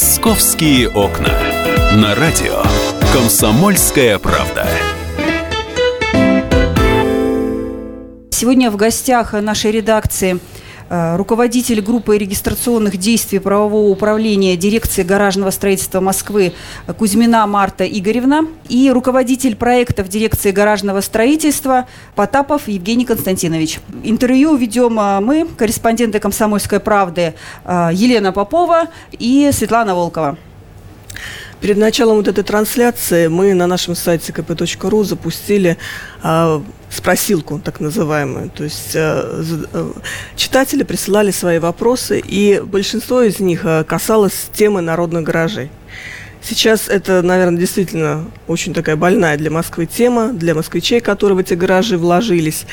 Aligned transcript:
«Московские 0.00 0.88
окна». 0.90 1.36
На 1.96 2.14
радио 2.14 2.62
«Комсомольская 3.12 4.20
правда». 4.20 4.64
Сегодня 8.30 8.70
в 8.70 8.76
гостях 8.76 9.32
нашей 9.32 9.72
редакции– 9.72 10.38
руководитель 10.90 11.80
группы 11.80 12.16
регистрационных 12.16 12.96
действий 12.96 13.38
правового 13.38 13.90
управления 13.90 14.56
дирекции 14.56 15.02
гаражного 15.02 15.50
строительства 15.50 16.00
Москвы 16.00 16.52
Кузьмина 16.98 17.46
Марта 17.46 17.84
Игоревна 17.84 18.46
и 18.68 18.90
руководитель 18.90 19.56
проектов 19.56 20.08
дирекции 20.08 20.50
гаражного 20.50 21.00
строительства 21.00 21.86
Потапов 22.14 22.68
Евгений 22.68 23.04
Константинович. 23.04 23.80
Интервью 24.02 24.56
ведем 24.56 24.98
э, 24.98 25.20
мы, 25.20 25.46
корреспонденты 25.56 26.18
«Комсомольской 26.18 26.80
правды» 26.80 27.34
э, 27.64 27.90
Елена 27.92 28.32
Попова 28.32 28.88
и 29.12 29.50
Светлана 29.52 29.94
Волкова. 29.94 30.36
Перед 31.60 31.76
началом 31.76 32.18
вот 32.18 32.28
этой 32.28 32.44
трансляции 32.44 33.26
мы 33.26 33.52
на 33.52 33.66
нашем 33.66 33.96
сайте 33.96 34.32
kp.ru 34.32 35.02
запустили 35.02 35.76
э, 36.22 36.60
спросилку, 36.88 37.58
так 37.58 37.80
называемую. 37.80 38.50
То 38.50 38.62
есть 38.62 38.92
э, 38.94 39.42
э, 39.72 39.92
читатели 40.36 40.84
присылали 40.84 41.32
свои 41.32 41.58
вопросы, 41.58 42.22
и 42.24 42.60
большинство 42.64 43.22
из 43.22 43.40
них 43.40 43.66
касалось 43.88 44.50
темы 44.52 44.82
народных 44.82 45.24
гаражей. 45.24 45.70
Сейчас 46.40 46.88
это, 46.88 47.22
наверное, 47.22 47.58
действительно 47.58 48.26
очень 48.46 48.72
такая 48.72 48.94
больная 48.94 49.36
для 49.36 49.50
Москвы 49.50 49.86
тема, 49.86 50.32
для 50.32 50.54
москвичей, 50.54 51.00
которые 51.00 51.34
в 51.34 51.40
эти 51.40 51.54
гаражи 51.54 51.98
вложились, 51.98 52.66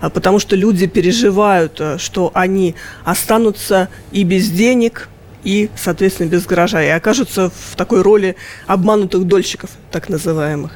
потому 0.00 0.38
что 0.38 0.56
люди 0.56 0.86
переживают, 0.86 1.78
что 1.98 2.30
они 2.32 2.74
останутся 3.04 3.90
и 4.10 4.24
без 4.24 4.48
денег, 4.48 5.10
и, 5.44 5.70
соответственно, 5.76 6.28
без 6.28 6.46
гаража, 6.46 6.82
и 6.82 6.88
окажутся 6.88 7.50
в 7.50 7.76
такой 7.76 8.02
роли 8.02 8.36
обманутых 8.66 9.26
дольщиков, 9.26 9.70
так 9.90 10.08
называемых. 10.08 10.72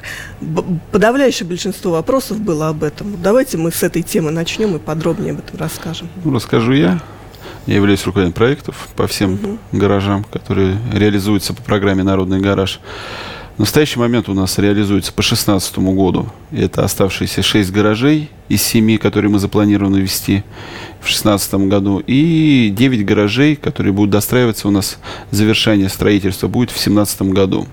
Подавляющее 0.91 1.47
большинство 1.47 1.91
вопросов 1.91 2.39
было 2.39 2.69
об 2.69 2.83
этом. 2.83 3.21
Давайте 3.21 3.57
мы 3.57 3.71
с 3.71 3.83
этой 3.83 4.01
темы 4.01 4.31
начнем 4.31 4.75
и 4.75 4.79
подробнее 4.79 5.33
об 5.33 5.39
этом 5.39 5.59
расскажем. 5.59 6.09
Ну, 6.23 6.33
расскажу 6.33 6.73
я. 6.73 7.01
Я 7.65 7.75
являюсь 7.75 8.05
руководителем 8.05 8.33
проектов 8.33 8.87
по 8.95 9.07
всем 9.07 9.33
угу. 9.33 9.57
гаражам, 9.71 10.23
которые 10.23 10.77
реализуются 10.93 11.53
по 11.53 11.63
программе 11.63 12.03
«Народный 12.03 12.39
гараж». 12.39 12.79
В 13.55 13.59
настоящий 13.59 13.99
момент 13.99 14.27
у 14.27 14.33
нас 14.33 14.57
реализуется 14.57 15.13
по 15.13 15.21
2016 15.21 15.77
году. 15.79 16.27
Это 16.51 16.83
оставшиеся 16.83 17.41
6 17.41 17.71
гаражей 17.71 18.29
из 18.49 18.61
7, 18.61 18.97
которые 18.97 19.31
мы 19.31 19.39
запланированы 19.39 19.99
ввести 19.99 20.43
в 20.99 21.05
2016 21.05 21.53
году. 21.69 22.03
И 22.05 22.69
9 22.75 23.05
гаражей, 23.05 23.55
которые 23.55 23.93
будут 23.93 24.09
достраиваться 24.09 24.67
у 24.67 24.71
нас, 24.71 24.97
завершение 25.31 25.87
строительства 25.87 26.49
будет 26.49 26.69
в 26.69 26.73
2017 26.73 27.21
году. 27.31 27.65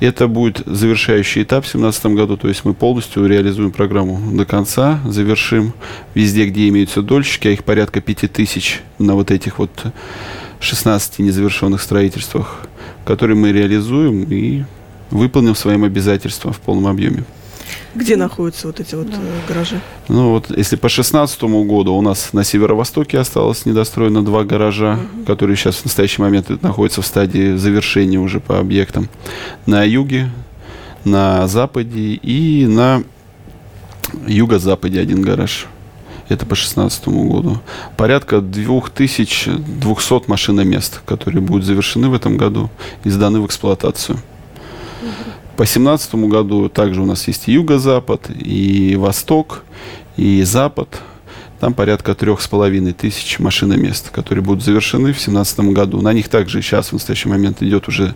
Это 0.00 0.28
будет 0.28 0.62
завершающий 0.64 1.42
этап 1.42 1.64
в 1.64 1.70
2017 1.70 2.06
году, 2.06 2.36
то 2.38 2.48
есть 2.48 2.64
мы 2.64 2.72
полностью 2.72 3.26
реализуем 3.26 3.70
программу 3.70 4.18
до 4.34 4.46
конца, 4.46 4.98
завершим 5.04 5.74
везде, 6.14 6.46
где 6.46 6.68
имеются 6.68 7.02
дольщики, 7.02 7.48
а 7.48 7.50
их 7.50 7.64
порядка 7.64 8.00
5000 8.00 8.80
на 8.98 9.14
вот 9.14 9.30
этих 9.30 9.58
вот 9.58 9.70
16 10.64 11.20
незавершенных 11.20 11.80
строительствах 11.80 12.66
который 13.04 13.36
мы 13.36 13.52
реализуем 13.52 14.24
и 14.24 14.64
выполним 15.10 15.54
своим 15.54 15.84
обязательствам 15.84 16.52
в 16.52 16.60
полном 16.60 16.86
объеме. 16.86 17.24
Где 17.94 18.16
находятся 18.16 18.66
вот 18.66 18.80
эти 18.80 18.94
вот 18.94 19.08
да. 19.08 19.16
Э, 19.16 19.48
гаражи? 19.48 19.80
Ну 20.08 20.30
вот, 20.30 20.50
если 20.50 20.76
по 20.76 20.88
2016 20.88 21.42
году 21.42 21.94
у 21.94 22.02
нас 22.02 22.32
на 22.32 22.44
северо-востоке 22.44 23.18
осталось 23.18 23.66
недостроено 23.66 24.24
два 24.24 24.44
гаража, 24.44 24.94
угу. 24.94 25.24
которые 25.24 25.56
сейчас 25.56 25.76
в 25.76 25.84
настоящий 25.84 26.20
момент 26.20 26.50
находятся 26.62 27.02
в 27.02 27.06
стадии 27.06 27.56
завершения 27.56 28.18
уже 28.18 28.40
по 28.40 28.58
объектам. 28.58 29.08
На 29.66 29.84
юге, 29.84 30.30
на 31.04 31.46
западе 31.46 32.14
и 32.14 32.66
на 32.66 33.02
юго-западе 34.26 35.00
один 35.00 35.22
гараж. 35.22 35.66
Это 36.28 36.46
по 36.46 36.54
2016 36.54 37.08
году. 37.08 37.60
Порядка 37.96 38.40
2200 38.40 40.28
машиномест, 40.28 41.02
которые 41.04 41.42
будут 41.42 41.64
завершены 41.64 42.08
в 42.08 42.14
этом 42.14 42.36
году 42.36 42.70
и 43.04 43.10
сданы 43.10 43.40
в 43.40 43.46
эксплуатацию. 43.46 44.18
По 45.56 45.64
2017 45.64 46.14
году 46.14 46.68
также 46.68 47.02
у 47.02 47.06
нас 47.06 47.28
есть 47.28 47.48
и 47.48 47.52
юго-запад, 47.52 48.30
и 48.30 48.96
восток, 48.96 49.62
и 50.16 50.42
запад. 50.42 50.88
Там 51.60 51.74
порядка 51.74 52.14
трех 52.14 52.40
с 52.40 52.48
половиной 52.48 52.92
тысяч 52.92 53.38
машиномест, 53.38 54.10
которые 54.10 54.42
будут 54.42 54.64
завершены 54.64 55.12
в 55.12 55.16
2017 55.16 55.60
году. 55.72 56.00
На 56.00 56.12
них 56.12 56.28
также 56.28 56.60
сейчас 56.60 56.88
в 56.88 56.94
настоящий 56.94 57.28
момент 57.28 57.62
идет 57.62 57.86
уже 57.86 58.14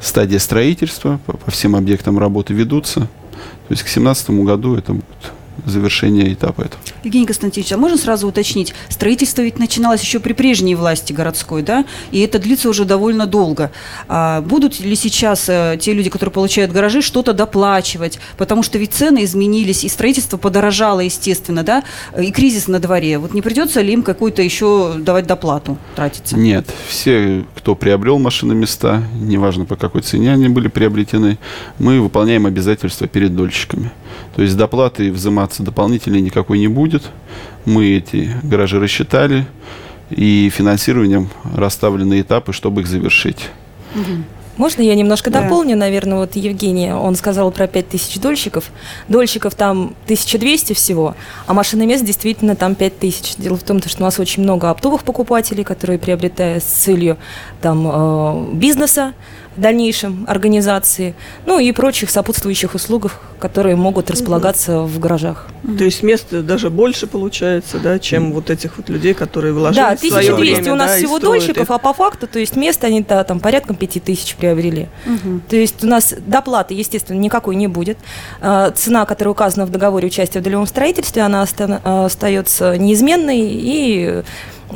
стадия 0.00 0.38
строительства, 0.38 1.18
по, 1.26 1.36
по 1.36 1.50
всем 1.50 1.74
объектам 1.76 2.18
работы 2.18 2.52
ведутся. 2.52 3.00
То 3.00 3.70
есть 3.70 3.82
к 3.82 3.86
2017 3.86 4.30
году 4.30 4.76
это 4.76 4.92
будет 4.92 5.32
завершения 5.64 6.32
этапа 6.32 6.62
этого. 6.62 6.82
Евгений 7.06 7.26
Константинович, 7.26 7.72
а 7.72 7.76
можно 7.76 7.96
сразу 7.96 8.28
уточнить, 8.28 8.74
строительство 8.88 9.42
ведь 9.42 9.58
начиналось 9.58 10.02
еще 10.02 10.20
при 10.20 10.32
прежней 10.32 10.74
власти 10.74 11.12
городской, 11.12 11.62
да, 11.62 11.84
и 12.10 12.20
это 12.20 12.38
длится 12.38 12.68
уже 12.68 12.84
довольно 12.84 13.26
долго. 13.26 13.70
А 14.08 14.40
будут 14.40 14.80
ли 14.80 14.96
сейчас 14.96 15.46
а, 15.48 15.76
те 15.76 15.92
люди, 15.92 16.10
которые 16.10 16.32
получают 16.32 16.72
гаражи, 16.72 17.02
что-то 17.02 17.32
доплачивать? 17.32 18.18
Потому 18.36 18.62
что 18.62 18.78
ведь 18.78 18.92
цены 18.92 19.24
изменились, 19.24 19.84
и 19.84 19.88
строительство 19.88 20.36
подорожало, 20.36 21.00
естественно, 21.00 21.62
да, 21.62 21.84
и 22.20 22.32
кризис 22.32 22.66
на 22.66 22.80
дворе. 22.80 23.18
Вот 23.18 23.34
не 23.34 23.42
придется 23.42 23.80
ли 23.80 23.92
им 23.92 24.02
какую-то 24.02 24.42
еще 24.42 24.94
давать 24.98 25.26
доплату, 25.26 25.78
тратиться? 25.94 26.36
Нет, 26.36 26.66
все, 26.88 27.44
кто 27.54 27.74
приобрел 27.74 28.18
машины 28.18 28.54
места, 28.54 29.02
неважно 29.14 29.64
по 29.64 29.76
какой 29.76 30.02
цене 30.02 30.32
они 30.32 30.48
были 30.48 30.68
приобретены, 30.68 31.38
мы 31.78 32.00
выполняем 32.00 32.46
обязательства 32.46 33.06
перед 33.06 33.36
дольщиками. 33.36 33.92
То 34.34 34.42
есть 34.42 34.56
доплаты 34.56 35.10
взиматься 35.10 35.62
дополнительно 35.62 36.16
никакой 36.16 36.58
не 36.58 36.68
будет. 36.68 36.95
Мы 37.64 37.96
эти 37.96 38.30
гаражи 38.42 38.78
рассчитали 38.78 39.46
и 40.10 40.50
финансированием 40.50 41.28
расставлены 41.54 42.20
этапы, 42.20 42.52
чтобы 42.52 42.82
их 42.82 42.86
завершить. 42.86 43.50
Можно 44.56 44.80
я 44.80 44.94
немножко 44.94 45.30
да. 45.30 45.42
дополню, 45.42 45.76
наверное, 45.76 46.18
вот 46.18 46.34
Евгений, 46.34 46.90
он 46.90 47.14
сказал 47.14 47.50
про 47.50 47.66
5000 47.66 48.18
дольщиков. 48.20 48.70
Дольщиков 49.08 49.54
там 49.54 49.94
1200 50.04 50.72
всего, 50.72 51.14
а 51.46 51.52
машиномест 51.52 52.04
действительно 52.04 52.56
там 52.56 52.74
5000. 52.74 53.36
Дело 53.36 53.56
в 53.58 53.62
том, 53.62 53.82
что 53.82 54.00
у 54.00 54.04
нас 54.04 54.18
очень 54.18 54.42
много 54.42 54.70
оптовых 54.70 55.02
покупателей, 55.04 55.62
которые 55.62 55.98
приобретают 55.98 56.64
с 56.64 56.66
целью 56.66 57.18
там, 57.60 57.86
э, 57.86 58.54
бизнеса, 58.54 59.12
в 59.56 59.60
дальнейшем 59.60 60.24
организации, 60.28 61.14
ну 61.46 61.58
и 61.58 61.72
прочих 61.72 62.10
сопутствующих 62.10 62.74
услуг, 62.74 63.12
которые 63.38 63.76
могут 63.76 64.10
располагаться 64.10 64.80
в 64.80 64.98
гаражах. 64.98 65.46
То 65.78 65.84
есть 65.84 66.02
места 66.02 66.42
даже 66.42 66.70
больше 66.70 67.06
получается, 67.06 67.78
да, 67.78 67.98
чем 67.98 68.32
вот 68.32 68.50
этих 68.50 68.76
вот 68.76 68.88
людей, 68.88 69.14
которые 69.14 69.52
вложили 69.52 69.82
Да, 69.82 69.92
1200 69.92 70.32
время, 70.32 70.72
у 70.72 70.76
нас 70.76 70.92
да, 70.92 70.96
всего 70.96 71.18
дольщиков, 71.18 71.64
их. 71.64 71.70
а 71.70 71.78
по 71.78 71.92
факту, 71.92 72.26
то 72.26 72.38
есть 72.38 72.56
место 72.56 72.86
они 72.86 73.02
да, 73.02 73.24
там 73.24 73.40
порядком 73.40 73.76
5000 73.76 74.36
приобрели. 74.36 74.88
Угу. 75.06 75.40
То 75.48 75.56
есть 75.56 75.84
у 75.84 75.86
нас 75.86 76.14
доплаты, 76.26 76.74
естественно, 76.74 77.18
никакой 77.18 77.56
не 77.56 77.66
будет. 77.66 77.98
А, 78.40 78.70
цена, 78.70 79.06
которая 79.06 79.32
указана 79.32 79.66
в 79.66 79.70
договоре 79.70 80.06
участия 80.06 80.40
в 80.40 80.42
долевом 80.42 80.66
строительстве, 80.66 81.22
она 81.22 81.42
остается 81.42 82.76
неизменной 82.76 83.40
и 83.40 84.22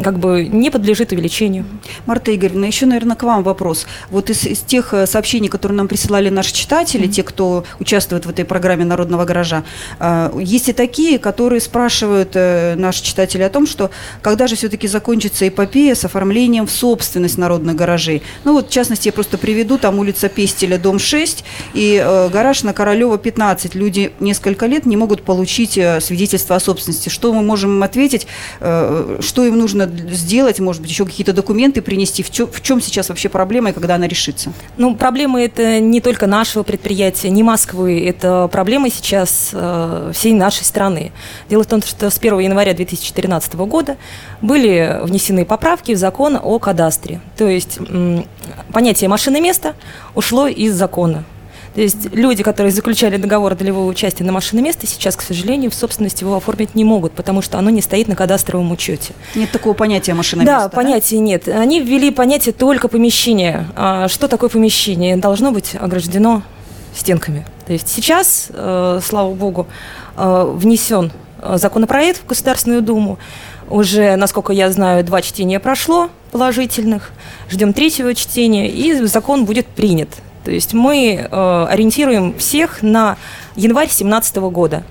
как 0.02 0.18
бы 0.18 0.46
не 0.46 0.70
подлежит 0.70 1.12
увеличению. 1.12 1.64
Марта 2.06 2.34
Игоревна, 2.34 2.64
еще, 2.64 2.86
наверное, 2.86 3.16
к 3.16 3.22
вам 3.22 3.42
вопрос. 3.42 3.86
Вот 4.10 4.30
из, 4.30 4.46
из 4.46 4.60
тех 4.60 4.94
э, 4.94 5.06
сообщений, 5.06 5.48
которые 5.48 5.76
нам 5.76 5.88
присылали 5.88 6.28
наши 6.28 6.54
читатели, 6.54 7.06
mm-hmm. 7.06 7.12
те, 7.12 7.22
кто 7.22 7.64
участвует 7.80 8.24
в 8.26 8.30
этой 8.30 8.44
программе 8.44 8.84
Народного 8.84 9.24
гаража, 9.24 9.64
э, 9.98 10.30
есть 10.40 10.68
и 10.68 10.72
такие, 10.72 11.18
которые 11.18 11.60
спрашивают 11.60 12.30
э, 12.34 12.74
наши 12.76 13.02
читатели 13.02 13.42
о 13.42 13.50
том, 13.50 13.66
что 13.66 13.90
когда 14.22 14.46
же 14.46 14.56
все-таки 14.56 14.86
закончится 14.86 15.48
эпопея 15.48 15.94
с 15.94 16.04
оформлением 16.04 16.66
в 16.66 16.70
собственность 16.70 17.38
народных 17.38 17.74
гаражей. 17.76 18.22
Ну 18.44 18.52
вот, 18.52 18.68
в 18.68 18.72
частности, 18.72 19.08
я 19.08 19.12
просто 19.12 19.38
приведу, 19.38 19.78
там 19.78 19.98
улица 19.98 20.28
Пестеля, 20.28 20.78
дом 20.78 20.98
6, 20.98 21.44
и 21.74 22.28
гараж 22.32 22.62
на 22.62 22.72
Королева 22.72 23.18
15. 23.18 23.74
Люди 23.74 24.12
несколько 24.20 24.66
лет 24.66 24.86
не 24.86 24.96
могут 24.96 25.22
получить 25.22 25.72
свидетельство 26.00 26.56
о 26.56 26.60
собственности. 26.60 27.08
Что 27.08 27.32
мы 27.32 27.42
можем 27.42 27.76
им 27.76 27.82
ответить, 27.82 28.26
что 28.58 29.44
им 29.44 29.58
нужно 29.58 29.79
нужно 29.86 30.10
сделать, 30.14 30.60
может 30.60 30.82
быть, 30.82 30.90
еще 30.90 31.04
какие-то 31.04 31.32
документы 31.32 31.82
принести? 31.82 32.22
В 32.22 32.30
чем, 32.30 32.46
в 32.48 32.60
чем 32.62 32.80
сейчас 32.80 33.08
вообще 33.08 33.28
проблема 33.28 33.70
и 33.70 33.72
когда 33.72 33.96
она 33.96 34.06
решится? 34.06 34.52
Ну, 34.76 34.94
проблема 34.94 35.42
это 35.42 35.80
не 35.80 36.00
только 36.00 36.26
нашего 36.26 36.62
предприятия, 36.62 37.30
не 37.30 37.42
Москвы, 37.42 38.04
это 38.06 38.48
проблема 38.50 38.90
сейчас 38.90 39.50
э, 39.52 40.12
всей 40.14 40.32
нашей 40.32 40.64
страны. 40.64 41.12
Дело 41.48 41.64
в 41.64 41.66
том, 41.66 41.82
что 41.82 42.10
с 42.10 42.18
1 42.18 42.38
января 42.40 42.74
2014 42.74 43.54
года 43.54 43.96
были 44.40 45.00
внесены 45.02 45.44
поправки 45.44 45.94
в 45.94 45.98
закон 45.98 46.38
о 46.42 46.58
кадастре. 46.58 47.20
То 47.36 47.48
есть 47.48 47.78
м, 47.78 48.24
понятие 48.72 49.08
машины 49.08 49.40
места 49.40 49.74
ушло 50.14 50.46
из 50.46 50.74
закона. 50.74 51.24
То 51.74 51.80
есть 51.80 52.12
люди, 52.12 52.42
которые 52.42 52.72
заключали 52.72 53.16
договор 53.16 53.54
долевого 53.54 53.86
участия 53.86 54.24
на 54.24 54.32
машинное 54.32 54.64
место, 54.64 54.86
сейчас, 54.86 55.14
к 55.16 55.22
сожалению, 55.22 55.70
в 55.70 55.74
собственности 55.74 56.24
его 56.24 56.36
оформить 56.36 56.74
не 56.74 56.84
могут, 56.84 57.12
потому 57.12 57.42
что 57.42 57.58
оно 57.58 57.70
не 57.70 57.80
стоит 57.80 58.08
на 58.08 58.16
кадастровом 58.16 58.72
учете. 58.72 59.12
Нет 59.36 59.52
такого 59.52 59.74
понятия 59.74 60.14
машина 60.14 60.44
Да, 60.44 60.68
понятия 60.68 61.16
да? 61.16 61.22
нет. 61.22 61.48
Они 61.48 61.80
ввели 61.80 62.10
понятие 62.10 62.52
только 62.52 62.88
помещение. 62.88 63.66
А 63.76 64.08
что 64.08 64.26
такое 64.26 64.50
помещение? 64.50 65.16
Должно 65.16 65.52
быть 65.52 65.76
ограждено 65.78 66.42
стенками. 66.94 67.46
То 67.66 67.72
есть 67.72 67.88
сейчас, 67.88 68.48
э, 68.50 69.00
слава 69.04 69.32
богу, 69.32 69.68
э, 70.16 70.52
внесен 70.56 71.12
законопроект 71.54 72.20
в 72.20 72.26
Государственную 72.26 72.82
Думу. 72.82 73.18
Уже, 73.68 74.16
насколько 74.16 74.52
я 74.52 74.70
знаю, 74.72 75.04
два 75.04 75.22
чтения 75.22 75.60
прошло 75.60 76.10
положительных. 76.32 77.12
Ждем 77.48 77.72
третьего 77.72 78.14
чтения, 78.14 78.68
и 78.68 78.92
закон 79.06 79.44
будет 79.44 79.66
принят. 79.66 80.08
То 80.44 80.50
есть 80.50 80.74
мы 80.74 81.28
э, 81.30 81.66
ориентируем 81.68 82.36
всех 82.38 82.82
на 82.82 83.16
январь 83.56 83.86
2017 83.86 84.36
года. 84.36 84.84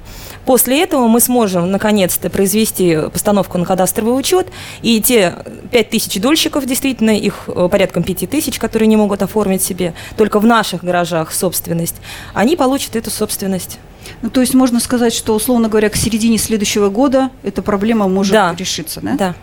После 0.46 0.82
этого 0.82 1.08
мы 1.08 1.20
сможем 1.20 1.70
наконец-то 1.70 2.30
произвести 2.30 2.98
постановку 3.14 3.58
на 3.58 3.66
кадастровый 3.66 4.18
учет, 4.18 4.48
и 4.82 5.02
те 5.02 5.36
5 5.72 5.90
тысяч 5.90 6.20
дольщиков, 6.20 6.66
действительно, 6.66 7.12
их 7.12 7.44
э, 7.48 7.68
порядком 7.70 8.04
5 8.04 8.30
тысяч, 8.30 8.58
которые 8.58 8.88
не 8.88 8.96
могут 8.96 9.22
оформить 9.22 9.62
себе 9.62 9.94
только 10.18 10.40
в 10.40 10.46
наших 10.46 10.84
гаражах 10.84 11.34
собственность, 11.34 11.98
они 12.34 12.56
получат 12.56 12.96
эту 12.96 13.12
собственность. 13.12 13.78
Ну, 14.22 14.30
то 14.30 14.42
есть 14.42 14.54
можно 14.54 14.80
сказать, 14.80 15.14
что, 15.14 15.36
условно 15.36 15.70
говоря, 15.70 15.90
к 15.90 15.96
середине 15.96 16.38
следующего 16.38 16.90
года 16.90 17.30
эта 17.44 17.62
проблема 17.62 18.08
может 18.08 18.34
да. 18.34 18.56
решиться, 18.58 19.02
да? 19.02 19.16
Да. 19.18 19.36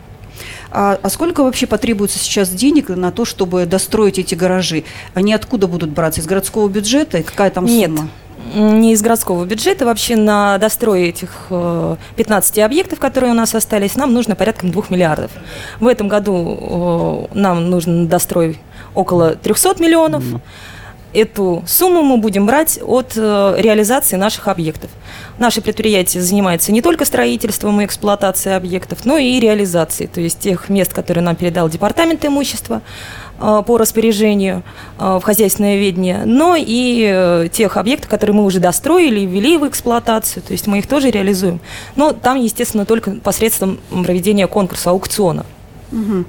А, 0.71 0.99
а 1.03 1.11
сколько 1.11 1.43
вообще 1.43 1.67
потребуется 1.67 2.19
сейчас 2.19 2.51
денег 2.51 2.89
на 2.89 3.11
то, 3.11 3.25
чтобы 3.25 3.67
достроить 3.67 4.19
эти 4.19 4.35
гаражи? 4.35 4.85
Они 5.15 5.33
откуда 5.33 5.67
будут 5.67 5.91
браться? 5.91 6.21
Из 6.21 6.27
городского 6.27 6.69
бюджета? 6.69 7.19
И 7.19 7.23
какая 7.23 7.51
там 7.51 7.65
Нет. 7.65 7.91
сумма? 7.91 8.09
не 8.55 8.93
из 8.93 9.03
городского 9.03 9.45
бюджета. 9.45 9.85
Вообще 9.87 10.15
на 10.17 10.59
дострой 10.59 11.09
этих 11.09 11.49
15 11.49 12.59
э, 12.59 12.65
объектов, 12.65 13.01
которые 13.01 13.33
у 13.33 13.35
нас 13.35 13.55
остались, 13.55 13.97
нам 13.97 14.13
нужно 14.13 14.37
порядка 14.37 14.67
2 14.67 14.85
миллиардов. 14.89 15.33
В 15.81 15.87
этом 15.87 16.09
году 16.09 17.29
нам 17.35 17.71
нужно 17.71 18.07
дострой 18.07 18.59
около 18.95 19.35
300 19.35 19.83
миллионов. 19.83 20.23
Mm-hmm 20.23 20.41
эту 21.17 21.65
сумму 21.67 22.03
мы 22.03 22.19
будем 22.19 22.47
брать 22.47 22.79
от 22.83 23.13
э, 23.17 23.55
реализации 23.59 24.17
наших 24.17 24.49
объектов. 24.49 24.91
Наши 25.39 25.61
предприятия 25.61 26.21
занимаются 26.21 26.73
не 26.73 26.83
только 26.83 27.05
строительством 27.05 27.81
и 27.81 27.87
эксплуатацией 27.87 28.57
объектов, 28.57 29.05
но 29.05 29.17
и 29.17 29.41
реализацией, 29.41 30.09
то 30.09 30.21
есть 30.21 30.39
тех 30.41 30.69
мест, 30.69 30.93
которые 30.93 31.25
нам 31.25 31.37
передал 31.37 31.69
Департамент 31.69 32.25
имущества 32.25 32.83
э, 33.41 33.63
по 33.67 33.79
распоряжению 33.79 34.63
э, 34.99 35.19
в 35.21 35.23
хозяйственное 35.23 35.79
ведение, 35.79 36.23
но 36.27 36.55
и 36.59 37.49
тех 37.53 37.77
объектов, 37.77 38.11
которые 38.11 38.37
мы 38.37 38.45
уже 38.45 38.61
достроили 38.61 39.21
и 39.21 39.27
ввели 39.27 39.57
в 39.57 39.67
эксплуатацию, 39.67 40.43
то 40.43 40.53
есть 40.53 40.67
мы 40.67 40.79
их 40.79 40.87
тоже 40.87 41.11
реализуем. 41.11 41.61
Но 41.97 42.13
там, 42.13 42.39
естественно, 42.39 42.85
только 42.85 43.13
посредством 43.13 43.79
проведения 43.91 44.47
конкурса, 44.47 44.91
аукциона. 44.91 45.47
Угу. 45.93 46.25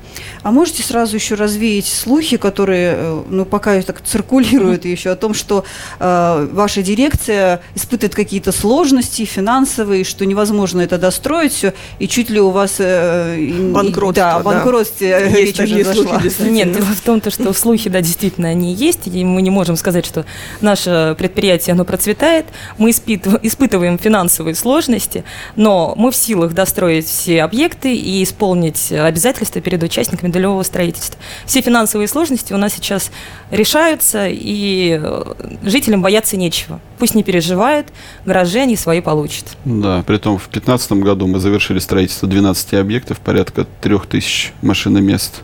А 0.48 0.52
можете 0.52 0.82
сразу 0.82 1.14
еще 1.14 1.36
развеять 1.36 1.88
слухи, 1.88 2.38
которые, 2.38 2.94
э, 2.96 3.24
ну, 3.30 3.44
пока 3.44 3.82
так 3.82 4.02
циркулируют 4.02 4.86
еще 4.86 5.10
о 5.10 5.18
том, 5.18 5.34
что 5.34 5.66
э, 6.00 6.48
ваша 6.54 6.82
дирекция 6.82 7.60
испытывает 7.76 8.16
какие-то 8.16 8.54
сложности 8.54 9.26
финансовые, 9.26 10.06
что 10.06 10.26
невозможно 10.26 10.80
это 10.80 10.98
достроить 10.98 11.52
все, 11.52 11.74
и 12.00 12.08
чуть 12.08 12.30
ли 12.30 12.40
у 12.40 12.52
вас 12.52 12.76
э, 12.80 13.38
банкротство, 13.74 14.14
да, 14.14 14.40
банкротстве 14.40 15.20
да. 15.20 15.38
есть 15.38 15.58
такие 15.58 15.84
слухи. 15.84 16.42
Нет, 16.44 16.72
дело 16.72 16.86
в 16.86 17.02
том, 17.02 17.22
что 17.22 17.52
слухи, 17.52 17.90
да, 17.90 18.00
действительно, 18.00 18.48
они 18.48 18.74
есть, 18.74 19.06
и 19.08 19.26
мы 19.26 19.42
не 19.42 19.50
можем 19.50 19.76
сказать, 19.76 20.06
что 20.06 20.26
наше 20.62 21.14
предприятие, 21.18 21.74
оно 21.74 21.84
процветает, 21.84 22.46
мы 22.78 22.92
испытываем 22.92 24.00
финансовые 24.00 24.56
сложности, 24.56 25.26
но 25.58 25.94
мы 25.98 26.10
в 26.10 26.16
силах 26.16 26.54
достроить 26.54 27.08
все 27.08 27.44
объекты 27.44 27.94
и 27.94 28.24
исполнить 28.24 28.94
обязательства 28.94 29.60
перед 29.60 29.84
участниками 29.84 30.37
долевого 30.38 30.64
строительства. 30.64 31.20
Все 31.46 31.62
финансовые 31.62 32.08
сложности 32.08 32.54
у 32.54 32.58
нас 32.58 32.74
сейчас 32.74 33.12
решаются, 33.50 34.28
и 34.30 35.00
э, 35.02 35.24
жителям 35.64 36.02
бояться 36.02 36.38
нечего. 36.38 36.80
Пусть 37.00 37.16
не 37.16 37.24
переживают, 37.24 37.88
гаражи 38.26 38.60
они 38.60 38.76
свои 38.76 39.02
получат. 39.02 39.46
Да, 39.66 40.04
при 40.06 40.18
том 40.18 40.38
в 40.38 40.50
2015 40.50 40.92
году 40.94 41.28
мы 41.28 41.40
завершили 41.40 41.80
строительство 41.80 42.28
12 42.28 42.76
объектов, 42.76 43.20
порядка 43.20 43.66
3000 43.82 44.54
машиномест. 44.62 45.42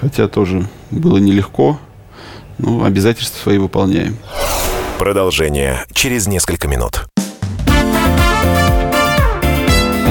Хотя 0.00 0.28
тоже 0.28 0.68
было 0.90 1.16
нелегко, 1.18 1.78
но 2.58 2.84
обязательства 2.84 3.38
свои 3.38 3.58
выполняем. 3.58 4.18
Продолжение 4.98 5.84
через 5.92 6.26
несколько 6.26 6.68
минут. 6.68 7.06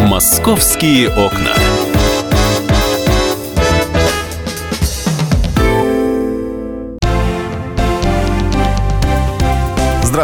Московские 0.08 1.10
окна. 1.10 1.52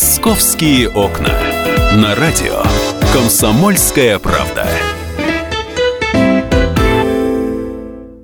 «Московские 0.00 0.88
окна». 0.90 1.34
На 1.96 2.14
радио 2.14 2.62
«Комсомольская 3.12 4.20
правда». 4.20 4.64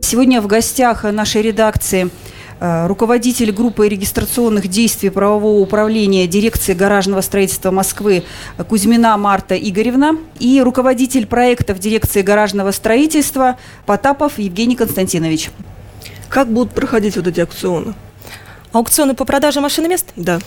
Сегодня 0.01 0.41
в 0.41 0.47
гостях 0.47 1.03
нашей 1.03 1.43
редакции 1.43 2.11
э, 2.61 2.87
руководитель 2.87 3.51
группы 3.51 3.89
регистрационных 3.89 4.69
действий 4.69 5.11
правового 5.11 5.59
управления 5.59 6.29
дирекции 6.29 6.75
гаражного 6.75 7.23
строительства 7.23 7.73
Москвы 7.73 8.23
Кузьмина 8.69 9.17
Марта 9.17 9.57
Игоревна 9.57 10.17
и 10.39 10.63
руководитель 10.63 11.27
проектов 11.27 11.81
дирекции 11.81 12.23
гаражного 12.23 12.71
строительства 12.71 13.59
Потапов 13.85 14.39
Евгений 14.39 14.77
Константинович. 14.77 15.51
Как 16.29 16.47
будут 16.47 16.73
проходить 16.73 17.17
вот 17.17 17.27
эти 17.27 17.41
аукционы? 17.41 17.95
Аукционы 18.71 19.17
по 19.17 19.25
продаже 19.25 19.61
машиномест? 19.61 20.13
Да. 20.15 20.39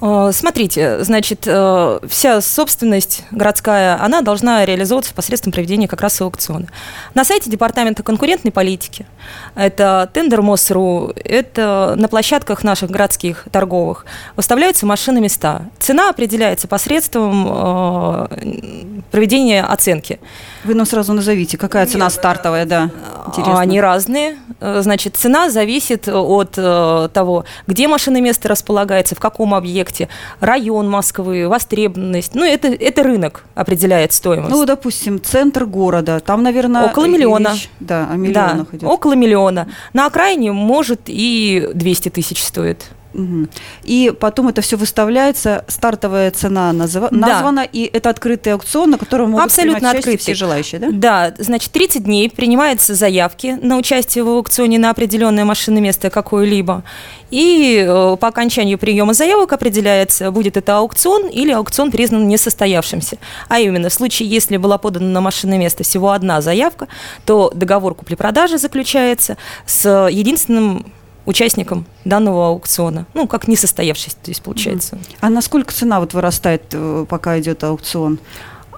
Э, 0.00 0.30
смотрите, 0.32 1.02
значит, 1.02 1.42
э, 1.46 1.98
вся 2.08 2.40
собственность 2.40 3.24
городская, 3.30 4.00
она 4.02 4.20
должна 4.20 4.64
реализовываться 4.64 5.12
посредством 5.14 5.52
проведения 5.52 5.88
как 5.88 6.00
раз 6.00 6.20
аукциона. 6.20 6.66
На 7.14 7.24
сайте 7.24 7.50
Департамента 7.50 8.02
конкурентной 8.02 8.52
политики, 8.52 9.06
это 9.54 10.08
тендер 10.12 10.42
МОСРУ, 10.42 11.14
это 11.16 11.94
на 11.96 12.08
площадках 12.08 12.62
наших 12.62 12.90
городских 12.90 13.46
торговых, 13.50 14.06
выставляются 14.36 14.86
машины 14.86 15.20
места. 15.20 15.62
Цена 15.78 16.10
определяется 16.10 16.68
посредством 16.68 17.46
э, 17.48 18.28
проведения 19.10 19.64
оценки. 19.64 20.20
Вы 20.64 20.74
нам 20.74 20.86
сразу 20.86 21.12
назовите, 21.12 21.58
какая 21.58 21.86
цена 21.86 22.06
Нет, 22.06 22.12
стартовая, 22.12 22.66
да? 22.66 22.90
Интересно. 23.26 23.60
Они 23.60 23.80
разные. 23.80 24.36
Значит, 24.60 25.16
цена 25.16 25.50
зависит 25.50 26.08
от 26.08 26.52
того, 26.52 27.44
где 27.66 27.88
машинное 27.88 28.20
место 28.20 28.48
располагается, 28.48 29.14
в 29.14 29.20
каком 29.20 29.54
объекте, 29.54 29.87
район 30.40 30.88
Москвы, 30.88 31.48
востребованность. 31.48 32.34
Ну, 32.34 32.44
это, 32.44 32.68
это 32.68 33.02
рынок 33.02 33.44
определяет 33.54 34.12
стоимость. 34.12 34.50
Ну, 34.50 34.64
допустим, 34.64 35.22
центр 35.22 35.64
города, 35.64 36.20
там, 36.20 36.42
наверное... 36.42 36.86
Около 36.86 37.06
миллиона. 37.06 37.50
Речь, 37.52 37.70
да, 37.80 38.08
о 38.10 38.16
миллионах 38.16 38.68
да, 38.70 38.76
идет. 38.76 38.88
около 38.88 39.14
миллиона. 39.14 39.68
На 39.92 40.06
окраине, 40.06 40.52
может, 40.52 41.02
и 41.06 41.70
200 41.74 42.10
тысяч 42.10 42.42
стоит. 42.42 42.86
И 43.84 44.12
потом 44.18 44.48
это 44.48 44.60
все 44.60 44.76
выставляется, 44.76 45.64
стартовая 45.66 46.30
цена 46.30 46.72
назва- 46.72 47.08
да. 47.10 47.26
названа, 47.26 47.66
и 47.70 47.84
это 47.84 48.10
открытый 48.10 48.52
аукцион, 48.52 48.90
на 48.90 48.98
котором 48.98 49.30
могут 49.30 49.46
Абсолютно 49.46 49.90
открытый. 49.90 50.18
все 50.18 50.34
желающие, 50.34 50.80
да? 50.80 50.88
Да, 50.92 51.34
значит, 51.38 51.72
30 51.72 52.04
дней 52.04 52.30
принимаются 52.30 52.94
заявки 52.94 53.58
на 53.62 53.76
участие 53.76 54.24
в 54.24 54.28
аукционе 54.28 54.78
на 54.78 54.90
определенное 54.90 55.44
машинное 55.44 55.80
место 55.80 56.10
какое-либо. 56.10 56.82
И 57.30 57.84
э, 57.86 58.16
по 58.18 58.28
окончанию 58.28 58.78
приема 58.78 59.12
заявок 59.14 59.52
определяется, 59.52 60.30
будет 60.30 60.56
это 60.56 60.78
аукцион 60.78 61.28
или 61.28 61.50
аукцион 61.50 61.90
признан 61.90 62.26
несостоявшимся. 62.28 63.18
А 63.48 63.60
именно, 63.60 63.88
в 63.88 63.92
случае, 63.92 64.28
если 64.28 64.56
была 64.56 64.78
подана 64.78 65.06
на 65.06 65.20
машинное 65.20 65.58
место 65.58 65.82
всего 65.82 66.12
одна 66.12 66.40
заявка, 66.40 66.88
то 67.26 67.50
договор 67.54 67.94
купли-продажи 67.94 68.58
заключается 68.58 69.36
с 69.66 70.08
единственным 70.10 70.86
участникам 71.28 71.84
данного 72.06 72.48
аукциона. 72.48 73.06
Ну, 73.12 73.28
как 73.28 73.48
несостоявшийся, 73.48 74.16
то 74.22 74.30
есть 74.30 74.42
получается. 74.42 74.98
А 75.20 75.28
насколько 75.28 75.72
цена 75.74 76.00
вот 76.00 76.14
вырастает, 76.14 76.62
э, 76.72 77.04
пока 77.08 77.38
идет 77.38 77.62
аукцион? 77.62 78.18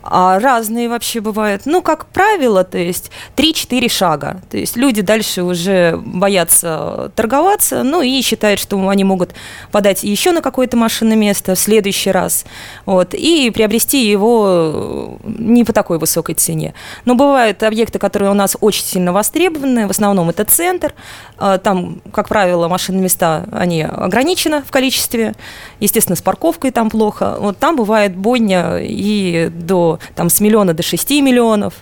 А 0.02 0.38
разные 0.38 0.88
вообще 0.88 1.21
бывают. 1.21 1.62
Ну, 1.66 1.83
как 1.83 2.07
правило, 2.07 2.64
то 2.64 2.78
есть 2.78 3.11
3-4 3.37 3.88
шага. 3.88 4.40
То 4.50 4.57
есть 4.57 4.76
люди 4.76 5.02
дальше 5.02 5.42
уже 5.42 6.00
боятся 6.04 7.12
торговаться, 7.16 7.83
ну 7.83 8.00
и 8.00 8.21
считают, 8.23 8.61
что 8.61 8.88
они 8.88 9.04
могут 9.04 9.33
подать 9.71 10.02
еще 10.02 10.33
на 10.33 10.40
какое-то 10.40 10.76
машинное 10.76 11.16
место 11.16 11.54
в 11.54 11.59
следующий 11.59 12.11
раз. 12.11 12.45
Вот, 12.87 13.14
и 13.14 13.50
приобрести 13.50 14.07
его 14.07 15.19
не 15.25 15.64
по 15.64 15.73
такой 15.73 15.99
высокой 15.99 16.35
цене. 16.35 16.75
Но 17.04 17.14
бывают 17.14 17.62
объекты, 17.62 17.99
которые 17.99 18.30
у 18.30 18.35
нас 18.35 18.57
очень 18.61 18.85
сильно 18.85 19.12
востребованы. 19.12 19.87
В 19.87 19.90
основном 19.90 20.30
это 20.30 20.45
центр. 20.45 20.95
А, 21.37 21.59
там, 21.59 22.00
как 22.12 22.28
правило, 22.28 22.69
машинные 22.69 23.02
места, 23.02 23.45
они 23.52 23.83
ограничены 23.83 24.62
в 24.62 24.71
количестве. 24.71 25.35
Естественно, 25.78 26.16
с 26.16 26.23
парковкой 26.23 26.71
там 26.71 26.90
плохо. 26.90 27.37
Вот 27.38 27.59
там 27.59 27.76
бывает 27.76 28.16
бойня 28.16 28.78
и 28.80 29.50
до 29.52 29.89
там, 30.14 30.28
с 30.28 30.40
миллиона 30.40 30.75
до 30.75 30.82
6 30.82 31.11
миллионов. 31.23 31.75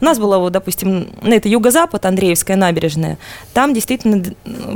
У 0.00 0.04
нас 0.04 0.18
была, 0.18 0.38
вот, 0.38 0.52
допустим, 0.52 1.08
на 1.20 1.34
это 1.34 1.48
юго-запад, 1.48 2.06
Андреевская 2.06 2.56
набережная, 2.56 3.18
там 3.52 3.74
действительно 3.74 4.24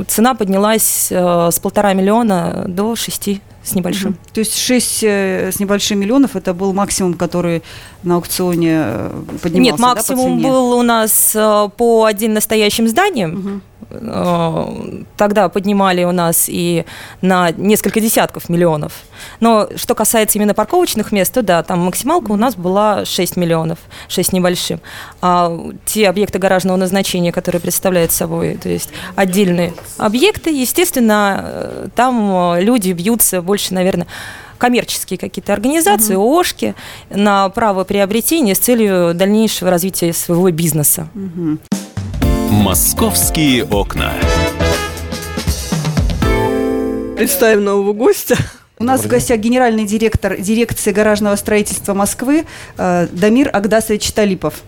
цена 0.07 0.35
поднялась 0.35 1.09
э, 1.11 1.49
с 1.50 1.59
полтора 1.59 1.95
миллиона 1.95 2.66
до 2.69 2.95
шести 2.95 3.40
с 3.62 3.75
небольшим. 3.75 4.11
Угу. 4.11 4.19
То 4.35 4.40
есть 4.40 4.59
6 4.59 5.04
э, 5.04 5.50
с 5.50 5.61
небольшим 5.61 5.99
миллионов 5.99 6.37
это 6.37 6.52
был 6.52 6.75
максимум, 6.75 7.14
который 7.14 7.62
на 8.02 8.16
аукционе 8.16 8.83
э, 8.85 9.23
поднимался? 9.40 9.73
Нет, 9.73 9.78
максимум 9.78 10.43
да, 10.43 10.49
был 10.49 10.73
у 10.73 10.83
нас 10.83 11.35
по 11.76 12.04
отдельно 12.04 12.43
стоящим 12.43 12.87
зданиям. 12.87 13.35
Угу. 13.35 13.61
Тогда 15.17 15.49
поднимали 15.49 16.05
у 16.05 16.12
нас 16.12 16.47
и 16.49 16.85
на 17.21 17.50
несколько 17.53 18.00
десятков 18.00 18.49
миллионов. 18.49 18.93
Но 19.41 19.69
что 19.76 19.95
касается 19.95 20.38
именно 20.38 20.55
парковочных 20.55 21.12
мест, 21.12 21.33
то 21.33 21.43
да, 21.43 21.62
там 21.62 21.81
максималка 21.81 22.33
у 22.33 22.37
нас 22.37 22.57
была 22.57 23.05
6 23.05 23.37
миллионов, 23.37 23.79
6 24.09 24.33
небольшим. 24.33 24.81
А 25.21 25.57
те 25.85 26.09
объекты 26.09 26.38
гаражного 26.38 26.76
назначения, 26.76 27.33
которые 27.33 27.61
представляют 27.61 28.12
собой, 28.12 28.59
то 28.61 28.69
есть 28.69 28.91
отдельные 29.17 29.75
объекты, 29.99 30.50
естественно, 30.50 31.91
там 31.95 32.59
люди 32.59 32.93
бьются 32.93 33.43
больше, 33.43 33.75
наверное, 33.75 34.07
коммерческие 34.59 35.19
какие-то 35.19 35.53
организации, 35.53 36.14
угу. 36.14 36.25
ООшки 36.25 36.75
на 37.11 37.49
право 37.50 37.85
приобретения 37.85 38.55
с 38.55 38.59
целью 38.59 39.12
дальнейшего 39.14 39.71
развития 39.71 40.12
своего 40.12 40.50
бизнеса. 40.50 41.09
Угу. 41.14 41.59
Московские 42.54 43.64
окна. 43.64 44.12
Представим 47.16 47.64
нового 47.64 47.92
гостя. 47.92 48.37
У 48.78 48.84
нас 48.84 49.02
в 49.02 49.08
гостях 49.08 49.40
генеральный 49.40 49.84
директор 49.84 50.40
дирекции 50.40 50.92
гаражного 50.92 51.34
строительства 51.34 51.94
Москвы 51.94 52.46
э, 52.78 53.08
Дамир 53.11 53.50
Агдасович 53.52 54.12
Талипов. 54.12 54.62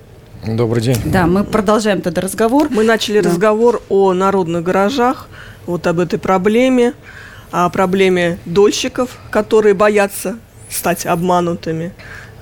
Добрый 0.45 0.83
день. 0.83 0.97
Да, 1.05 1.29
мы 1.29 1.45
продолжаем 1.45 2.01
тогда 2.01 2.23
разговор. 2.23 2.71
Мы 2.71 2.83
начали 2.83 3.21
да. 3.21 3.31
разговор 3.31 3.81
о 3.89 4.13
народных 4.15 4.65
гаражах, 4.65 5.29
вот 5.67 5.87
об 5.87 6.01
этой 6.01 6.19
проблеме 6.19 6.93
о 7.53 7.69
проблеме 7.71 8.41
дольщиков, 8.47 9.17
которые 9.31 9.75
боятся 9.75 10.39
стать 10.69 11.07
обманутыми. 11.07 11.93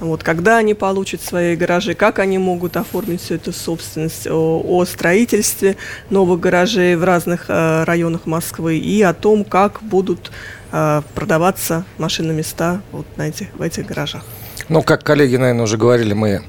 Вот, 0.00 0.22
когда 0.22 0.58
они 0.58 0.74
получат 0.74 1.22
свои 1.22 1.56
гаражи, 1.56 1.94
как 1.94 2.18
они 2.18 2.38
могут 2.38 2.76
оформить 2.76 3.22
всю 3.22 3.34
эту 3.34 3.52
собственность, 3.52 4.26
о, 4.26 4.60
о 4.64 4.84
строительстве 4.84 5.76
новых 6.10 6.40
гаражей 6.40 6.96
в 6.96 7.04
разных 7.04 7.46
э, 7.48 7.84
районах 7.84 8.26
Москвы 8.26 8.76
и 8.78 9.00
о 9.02 9.14
том, 9.14 9.44
как 9.44 9.82
будут 9.82 10.32
э, 10.72 11.02
продаваться 11.14 11.84
машинные 11.98 12.36
места 12.36 12.80
вот 12.90 13.06
на 13.16 13.28
этих, 13.28 13.48
в 13.54 13.62
этих 13.62 13.86
гаражах. 13.86 14.24
Ну, 14.68 14.82
как 14.82 15.04
коллеги, 15.04 15.36
наверное, 15.36 15.64
уже 15.64 15.76
говорили, 15.76 16.12
мы 16.12 16.42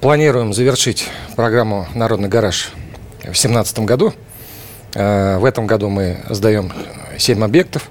планируем 0.00 0.52
завершить 0.54 1.08
программу 1.36 1.86
«Народный 1.94 2.28
гараж» 2.28 2.70
в 3.18 3.24
2017 3.24 3.80
году. 3.80 4.14
Э, 4.94 5.36
в 5.38 5.44
этом 5.44 5.66
году 5.66 5.90
мы 5.90 6.20
сдаем 6.30 6.72
7 7.18 7.44
объектов. 7.44 7.90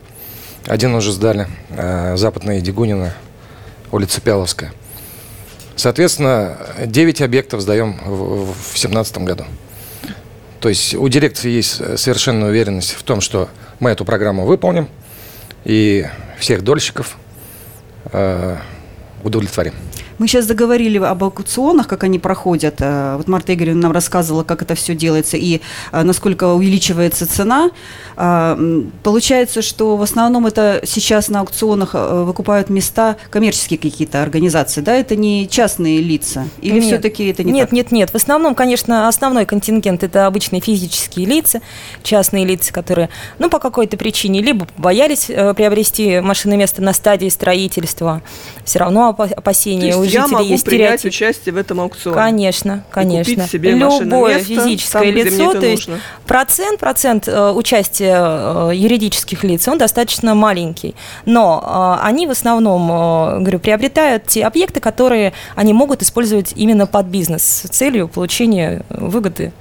Один 0.66 0.96
уже 0.96 1.12
сдали. 1.12 1.48
Э, 1.70 2.18
Западная 2.18 2.60
Дегунина, 2.60 3.14
улица 3.92 4.22
Пяловская. 4.22 4.74
Соответственно, 5.76 6.58
9 6.86 7.22
объектов 7.22 7.62
сдаем 7.62 8.00
в 8.04 8.54
2017 8.54 9.20
году. 9.20 9.46
То 10.60 10.70
есть 10.70 10.96
у 10.96 11.08
дирекции 11.08 11.52
есть 11.52 12.00
совершенная 12.00 12.50
уверенность 12.50 12.94
в 12.94 13.04
том, 13.04 13.22
что 13.22 13.50
мы 13.80 13.92
эту 13.92 14.06
программу 14.06 14.46
выполним 14.46 14.90
и 15.66 16.08
всех 16.40 16.64
дольщиков 16.64 17.18
э, 18.12 18.58
удовлетворим. 19.24 19.74
Мы 20.20 20.28
сейчас 20.28 20.46
заговорили 20.46 20.98
об 20.98 21.24
аукционах, 21.24 21.88
как 21.88 22.04
они 22.04 22.18
проходят. 22.18 22.76
Э, 22.80 23.18
вот 23.18 23.28
Марта 23.28 23.54
Игоревна 23.54 23.84
нам 23.84 23.92
рассказывала, 23.92 24.44
как 24.44 24.64
это 24.64 24.74
все 24.74 24.96
делается 24.96 25.38
и 25.38 25.62
э, 25.92 26.04
насколько 26.04 26.54
увеличивается 26.54 27.28
цена. 27.28 27.70
Э, 28.16 28.58
получается, 29.04 29.62
что 29.62 29.96
в 29.96 30.02
основном 30.02 30.48
это 30.48 30.82
сейчас 30.86 31.30
на 31.30 31.42
аукционах 31.42 31.94
выкупают 31.94 32.70
места 32.70 33.18
коммерческие 33.30 33.78
какие-то 33.78 34.24
организации, 34.24 34.82
да? 34.82 34.96
Это 34.96 35.16
не 35.16 35.48
частные 35.48 36.02
лица? 36.02 36.48
Или 36.62 36.80
все-таки 36.80 37.28
это 37.28 37.44
не 37.44 37.52
Нет, 37.52 37.70
так? 37.70 37.74
нет, 37.74 37.92
нет. 37.92 38.10
В 38.10 38.16
основном, 38.16 38.56
конечно, 38.56 39.08
основной 39.08 39.46
контингент– 39.46 40.04
это 40.04 40.26
обычные 40.26 40.62
физические 40.62 41.28
лица, 41.28 41.62
частные 42.02 42.46
лица, 42.46 42.74
которые, 42.74 43.10
ну, 43.38 43.50
по 43.50 43.60
какой-то 43.60 43.98
причине 43.98 44.42
либо 44.42 44.68
боялись 44.78 45.26
приобрести 45.26 46.20
машинное 46.22 46.58
место 46.58 46.82
на 46.82 46.94
стадии 46.94 47.30
строительства, 47.30 48.22
все 48.66 48.80
равно 48.80 49.10
опасения 49.10 50.07
я 50.14 50.28
могу 50.28 50.46
есть 50.46 50.66
принять 50.66 51.00
стереотип. 51.00 51.08
участие 51.08 51.54
в 51.54 51.58
этом 51.58 51.82
аукционе. 51.82 52.16
Конечно, 52.16 52.84
конечно. 52.92 53.48
себе 53.48 53.72
Любое 53.72 54.36
место, 54.36 54.48
физическое 54.48 55.00
там, 55.00 55.16
лицо, 55.16 55.54
то 55.54 55.66
есть 55.66 55.88
нужно. 55.88 56.04
процент, 56.26 56.80
процент 56.80 57.28
э, 57.28 57.52
участия 57.52 58.16
э, 58.18 58.72
юридических 58.76 59.44
лиц, 59.44 59.68
он 59.68 59.78
достаточно 59.78 60.36
маленький. 60.36 60.96
Но 61.26 61.98
э, 62.02 62.06
они 62.06 62.28
в 62.28 62.32
основном, 62.32 62.88
говорю, 63.44 63.60
приобретают 63.60 64.28
те 64.28 64.46
объекты, 64.46 64.80
которые 64.80 65.34
они 65.56 65.74
могут 65.74 66.02
использовать 66.02 66.54
именно 66.56 66.88
под 66.88 67.08
бизнес 67.08 67.44
с 67.44 67.70
целью 67.70 68.08
получения 68.08 68.84
выгоды. 68.90 69.52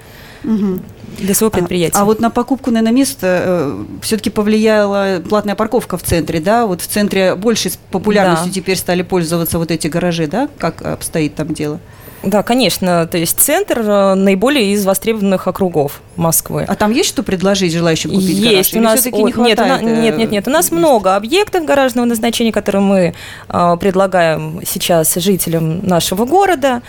Угу 0.46 0.80
для 1.18 1.34
своего 1.34 1.52
а, 1.54 1.58
предприятия. 1.58 1.96
А, 1.96 2.02
а 2.02 2.04
вот 2.04 2.20
на 2.20 2.30
покупку, 2.30 2.70
наверное, 2.70 2.92
места 2.92 3.26
э, 3.26 3.84
все-таки 4.02 4.30
повлияла 4.30 5.22
платная 5.26 5.54
парковка 5.54 5.96
в 5.96 6.02
центре, 6.02 6.40
да? 6.40 6.66
Вот 6.66 6.82
в 6.82 6.86
центре 6.86 7.34
больше 7.34 7.70
популярностью 7.90 8.48
да. 8.48 8.54
теперь 8.54 8.76
стали 8.76 9.02
пользоваться 9.02 9.58
вот 9.58 9.70
эти 9.70 9.88
гаражи, 9.88 10.26
да? 10.26 10.48
Как 10.58 10.82
обстоит 10.82 11.34
там 11.34 11.54
дело? 11.54 11.80
Да, 12.22 12.42
конечно. 12.42 13.06
То 13.06 13.18
есть 13.18 13.38
центр 13.38 13.80
э, 13.80 14.14
наиболее 14.14 14.72
из 14.72 14.84
востребованных 14.84 15.46
округов 15.46 16.00
Москвы. 16.16 16.64
А 16.66 16.74
там 16.74 16.90
есть 16.90 17.08
что 17.08 17.22
предложить 17.22 17.72
желающим 17.72 18.10
купить 18.10 18.28
есть. 18.28 18.74
гараж? 18.74 18.74
У 18.74 18.80
нас 18.80 19.04
не 19.04 19.32
хватает? 19.32 19.82
Нет, 19.82 19.98
нет, 19.98 20.18
нет, 20.18 20.30
нет. 20.30 20.48
У 20.48 20.50
нас 20.50 20.70
много 20.70 21.14
объектов 21.14 21.64
гаражного 21.64 22.06
назначения, 22.06 22.52
которые 22.52 22.82
мы 22.82 23.14
э, 23.48 23.76
предлагаем 23.78 24.60
сейчас 24.66 25.14
жителям 25.14 25.86
нашего 25.86 26.24
города. 26.24 26.82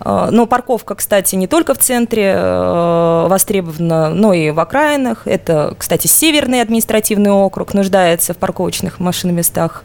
Э, 0.00 0.28
но 0.30 0.46
парковка, 0.46 0.94
кстати, 0.94 1.36
не 1.36 1.46
только 1.46 1.74
в 1.74 1.78
центре 1.78 2.34
э, 2.36 3.26
востребована, 3.28 4.10
но 4.10 4.32
и 4.32 4.50
в 4.50 4.60
окраинах. 4.60 5.26
Это, 5.26 5.74
кстати, 5.78 6.06
Северный 6.06 6.62
административный 6.62 7.30
округ 7.30 7.74
нуждается 7.74 8.34
в 8.34 8.38
парковочных 8.38 9.00
машиноместах 9.00 9.84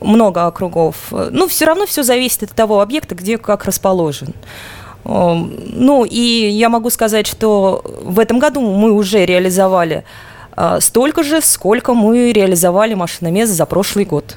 много 0.00 0.46
округов. 0.46 0.96
Ну, 1.10 1.46
все 1.48 1.64
равно 1.64 1.86
все 1.86 2.02
зависит 2.02 2.42
от 2.42 2.50
того 2.50 2.80
объекта, 2.80 3.14
где 3.14 3.38
как 3.38 3.64
расположен. 3.64 4.34
Э, 5.04 5.34
ну, 5.34 6.04
и 6.04 6.48
я 6.48 6.68
могу 6.68 6.90
сказать, 6.90 7.26
что 7.26 7.82
в 8.02 8.18
этом 8.18 8.38
году 8.38 8.60
мы 8.60 8.92
уже 8.92 9.24
реализовали 9.24 10.04
столько 10.80 11.22
же, 11.22 11.40
сколько 11.40 11.94
мы 11.94 12.30
реализовали 12.30 12.92
машиномест 12.92 13.50
за 13.52 13.64
прошлый 13.64 14.04
год. 14.04 14.36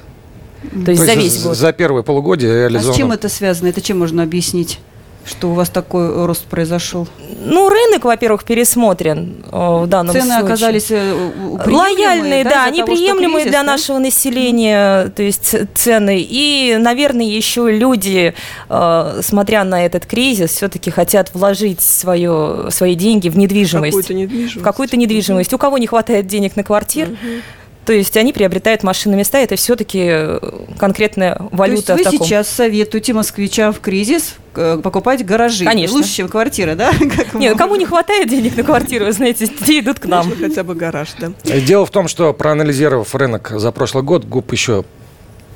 То 0.84 0.90
есть, 0.90 1.02
То 1.02 1.06
за 1.06 1.14
весь 1.14 1.42
год. 1.42 1.56
За 1.56 1.72
первое 1.72 2.02
полугодие 2.02 2.52
реализовано. 2.52 2.90
А 2.90 2.94
с 2.94 2.96
чем 2.96 3.12
это 3.12 3.28
связано? 3.28 3.68
Это 3.68 3.80
чем 3.80 3.98
можно 3.98 4.22
объяснить? 4.22 4.80
что 5.26 5.50
у 5.50 5.54
вас 5.54 5.68
такой 5.68 6.24
рост 6.24 6.44
произошел? 6.44 7.08
Ну, 7.44 7.68
рынок, 7.68 8.04
во-первых, 8.04 8.44
пересмотрен 8.44 9.44
э, 9.50 9.56
в 9.82 9.86
данном 9.86 10.12
Цены 10.12 10.26
случае. 10.26 10.44
оказались 10.44 10.86
э, 10.90 11.30
лояльные, 11.66 12.44
да, 12.44 12.50
да 12.50 12.64
они 12.64 12.84
приемлемые 12.84 13.44
кризис, 13.44 13.50
для 13.50 13.62
да? 13.62 13.72
нашего 13.72 13.98
населения, 13.98 15.08
то 15.08 15.22
есть 15.22 15.54
цены. 15.74 16.24
И, 16.28 16.76
наверное, 16.78 17.26
еще 17.26 17.70
люди, 17.70 18.34
э, 18.68 19.20
смотря 19.22 19.64
на 19.64 19.84
этот 19.84 20.06
кризис, 20.06 20.52
все-таки 20.52 20.90
хотят 20.90 21.34
вложить 21.34 21.80
свое, 21.80 22.68
свои 22.70 22.94
деньги 22.94 23.28
в 23.28 23.36
недвижимость. 23.36 23.96
Какую-то 23.96 24.14
недвижимость. 24.14 24.56
В 24.56 24.62
какую-то 24.62 24.96
недвижимость. 24.96 25.52
У 25.52 25.58
кого 25.58 25.78
не 25.78 25.88
хватает 25.88 26.26
денег 26.28 26.54
на 26.54 26.62
квартиру, 26.62 27.12
угу 27.12 27.42
То 27.86 27.92
есть 27.92 28.16
они 28.16 28.32
приобретают 28.32 28.82
машины 28.82 29.14
места, 29.14 29.38
это 29.38 29.54
все-таки 29.54 30.40
конкретная 30.76 31.40
валюта. 31.52 31.86
То 31.86 31.92
есть 31.92 32.06
вы 32.06 32.12
таком. 32.12 32.26
сейчас 32.26 32.48
советуете 32.48 33.12
москвичам 33.12 33.72
в 33.72 33.78
кризис 33.78 34.34
э, 34.56 34.80
покупать 34.82 35.24
гаражи? 35.24 35.64
Конечно. 35.64 35.98
Лучше, 35.98 36.10
чем 36.10 36.28
квартиры, 36.28 36.74
да? 36.74 36.90
Как 37.16 37.34
Не, 37.34 37.52
мы- 37.52 37.56
кому 37.56 37.76
не 37.76 37.86
хватает 37.86 38.28
денег 38.28 38.56
на 38.56 38.64
квартиру, 38.64 39.08
знаете, 39.12 39.46
те 39.66 39.78
идут 39.78 40.00
к 40.00 40.06
нам. 40.06 40.32
Хотя 40.36 40.64
бы 40.64 40.74
гараж, 40.74 41.10
да. 41.20 41.30
Дело 41.44 41.86
в 41.86 41.90
том, 41.90 42.08
что 42.08 42.32
проанализировав 42.34 43.14
рынок 43.14 43.52
за 43.54 43.70
прошлый 43.70 44.02
год, 44.02 44.24
ГУП 44.24 44.50
еще 44.50 44.84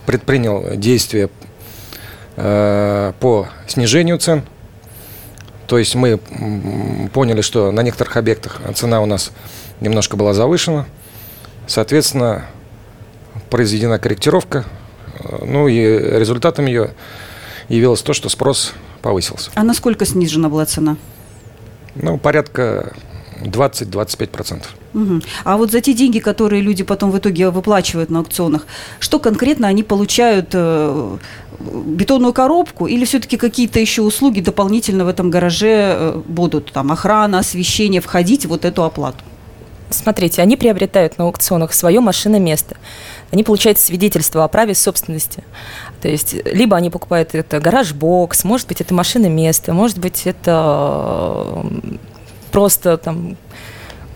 предпринял 0.07 0.77
действия 0.77 1.31
э, 2.37 3.13
по 3.19 3.49
снижению 3.67 4.19
цен. 4.19 4.45
То 5.67 5.79
есть 5.79 5.97
мы 5.97 6.21
поняли, 7.13 7.41
что 7.41 7.73
на 7.73 7.81
некоторых 7.83 8.17
объектах 8.17 8.61
цена 8.77 9.01
у 9.01 9.07
нас 9.07 9.33
немножко 9.81 10.17
была 10.17 10.33
завышена. 10.33 10.87
Соответственно, 11.71 12.47
произведена 13.49 14.01
корректировка. 14.01 14.65
Э, 15.21 15.45
Ну 15.47 15.69
и 15.69 15.81
результатом 16.19 16.67
ее 16.67 16.95
явилось 17.69 18.03
то, 18.03 18.13
что 18.13 18.29
спрос 18.29 18.73
повысился. 19.03 19.53
А 19.55 19.63
насколько 19.63 20.05
снижена 20.05 20.49
была 20.49 20.67
цена? 20.67 20.97
Ну, 21.95 22.19
порядка 22.19 22.93
20-25%. 23.45 24.65
Мгм. 24.95 25.23
А 25.45 25.57
вот 25.57 25.71
за 25.71 25.81
те 25.81 25.95
деньги, 25.95 26.19
которые 26.19 26.61
люди 26.61 26.83
потом 26.83 27.13
в 27.13 27.19
итоге 27.19 27.51
выплачивают 27.51 28.11
на 28.11 28.19
аукционах, 28.19 28.67
что 28.99 29.21
конкретно 29.21 29.69
они 29.69 29.85
получают? 29.85 30.49
э, 30.53 31.19
бетонную 31.61 32.33
коробку 32.33 32.89
или 32.89 33.05
все-таки 33.05 33.37
какие-то 33.37 33.79
еще 33.79 34.03
услуги 34.03 34.41
дополнительно 34.41 35.05
в 35.05 35.09
этом 35.09 35.31
гараже 35.31 35.95
э, 35.97 36.23
будут? 36.27 36.73
Там 36.73 36.91
охрана, 36.91 37.39
освещение, 37.39 38.01
входить 38.01 38.45
в 38.45 38.49
вот 38.49 38.65
эту 38.65 38.83
оплату? 38.83 39.23
Смотрите, 39.91 40.41
они 40.41 40.57
приобретают 40.57 41.19
на 41.19 41.25
аукционах 41.25 41.73
свое 41.73 42.01
машиноместо. 42.01 42.77
Они 43.31 43.43
получают 43.43 43.79
свидетельство 43.79 44.45
о 44.45 44.49
праве 44.49 44.75
собственности. 44.75 45.45
То 46.01 46.09
есть, 46.09 46.35
либо 46.47 46.77
они 46.77 46.91
покупают 46.91 47.35
это 47.35 47.61
гараж-бокс, 47.61 48.45
может 48.45 48.69
быть, 48.69 48.81
это 48.81 48.95
машиноместо, 48.95 49.73
может 49.73 49.99
быть, 49.99 50.27
это 50.27 51.65
просто 52.51 52.97
там, 52.97 53.37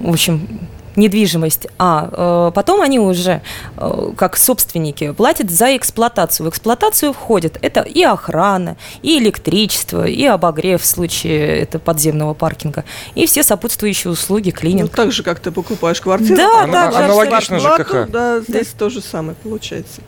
в 0.00 0.10
общем, 0.10 0.68
недвижимость. 0.96 1.66
А 1.78 2.48
э, 2.48 2.52
потом 2.54 2.80
они 2.80 2.98
уже, 2.98 3.42
э, 3.76 4.12
как 4.16 4.36
собственники, 4.36 5.12
платят 5.12 5.50
за 5.50 5.76
эксплуатацию. 5.76 6.46
В 6.46 6.50
эксплуатацию 6.50 7.12
входит 7.12 7.58
это 7.62 7.80
и 7.80 8.02
охрана, 8.02 8.76
и 9.02 9.18
электричество, 9.18 10.06
и 10.06 10.24
обогрев 10.24 10.82
в 10.82 10.86
случае 10.86 11.58
это 11.60 11.78
подземного 11.78 12.34
паркинга, 12.34 12.84
и 13.14 13.26
все 13.26 13.42
сопутствующие 13.42 14.12
услуги, 14.12 14.50
Ну, 14.54 14.60
клининг. 14.60 14.90
так 14.94 15.12
же, 15.12 15.22
как 15.22 15.40
ты 15.40 15.50
покупаешь 15.50 16.00
квартиру. 16.00 16.36
Да, 16.36 16.64
а 16.64 16.68
так 16.68 16.92
же, 16.92 16.98
аналогично 16.98 17.58
плату, 17.58 17.82
ЖКХ. 17.82 18.10
Да, 18.10 18.40
здесь 18.40 18.68
то 18.68 18.90
же 18.90 19.00
самое 19.00 19.36
получается. 19.42 20.00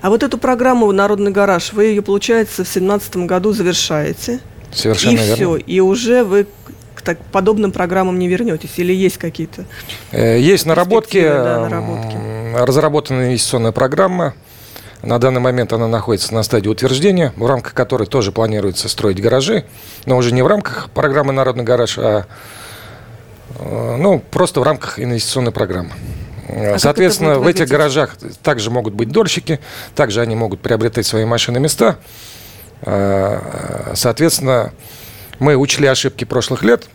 А 0.00 0.10
вот 0.10 0.22
эту 0.22 0.38
программу 0.38 0.90
«Народный 0.92 1.30
гараж», 1.30 1.72
вы 1.72 1.84
ее, 1.86 2.02
получается, 2.02 2.64
в 2.64 2.72
2017 2.72 3.16
году 3.26 3.52
завершаете. 3.52 4.40
Совершенно 4.72 5.12
и 5.12 5.16
верно. 5.16 5.34
все. 5.34 5.56
И 5.56 5.80
уже 5.80 6.24
вы 6.24 6.46
к 7.02 7.04
так- 7.04 7.18
подобным 7.32 7.72
программам 7.72 8.18
не 8.18 8.28
вернетесь? 8.28 8.70
Или 8.76 8.92
есть 8.94 9.18
какие-то? 9.18 9.64
Э, 10.12 10.38
Есть 10.38 10.66
наработки, 10.66 11.20
да, 11.22 11.60
наработки. 11.68 12.16
разработана 12.56 13.26
инвестиционная 13.26 13.72
программа. 13.72 14.34
На 15.02 15.18
данный 15.18 15.40
момент 15.40 15.72
она 15.72 15.88
находится 15.88 16.32
на 16.32 16.44
стадии 16.44 16.68
утверждения, 16.68 17.32
в 17.36 17.44
рамках 17.46 17.74
которой 17.74 18.06
тоже 18.06 18.30
планируется 18.30 18.88
строить 18.88 19.20
гаражи, 19.20 19.64
но 20.06 20.16
уже 20.16 20.32
не 20.32 20.42
в 20.42 20.46
рамках 20.46 20.90
программы 20.90 21.32
«Народный 21.32 21.64
гараж», 21.64 21.98
а 21.98 22.26
э, 23.58 23.96
ну, 23.98 24.20
просто 24.30 24.60
в 24.60 24.62
рамках 24.62 25.00
инвестиционной 25.00 25.50
программы. 25.50 25.90
Как 26.46 26.78
Соответственно, 26.80 27.38
в 27.40 27.46
этих 27.46 27.66
гаражах 27.68 28.16
также 28.42 28.70
могут 28.70 28.94
быть 28.94 29.08
дольщики, 29.10 29.58
также 29.96 30.20
они 30.20 30.36
могут 30.36 30.60
приобретать 30.60 31.06
свои 31.06 31.24
машины 31.24 31.58
места. 31.58 31.96
Э, 32.82 33.92
Соответственно, 33.94 34.72
мы 35.42 35.56
учли 35.56 35.88
ошибки 35.88 36.24
прошлых 36.24 36.62
лет, 36.62 36.88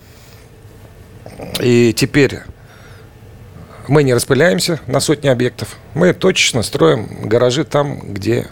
и 1.62 1.94
теперь 1.94 2.39
мы 3.89 4.04
не 4.04 4.13
распыляемся 4.13 4.80
на 4.88 5.01
сотни 5.01 5.27
объектов. 5.27 5.75
Мы 5.94 6.13
точечно 6.13 6.63
строим 6.63 7.27
гаражи 7.27 7.66
там, 7.66 8.00
где 8.13 8.48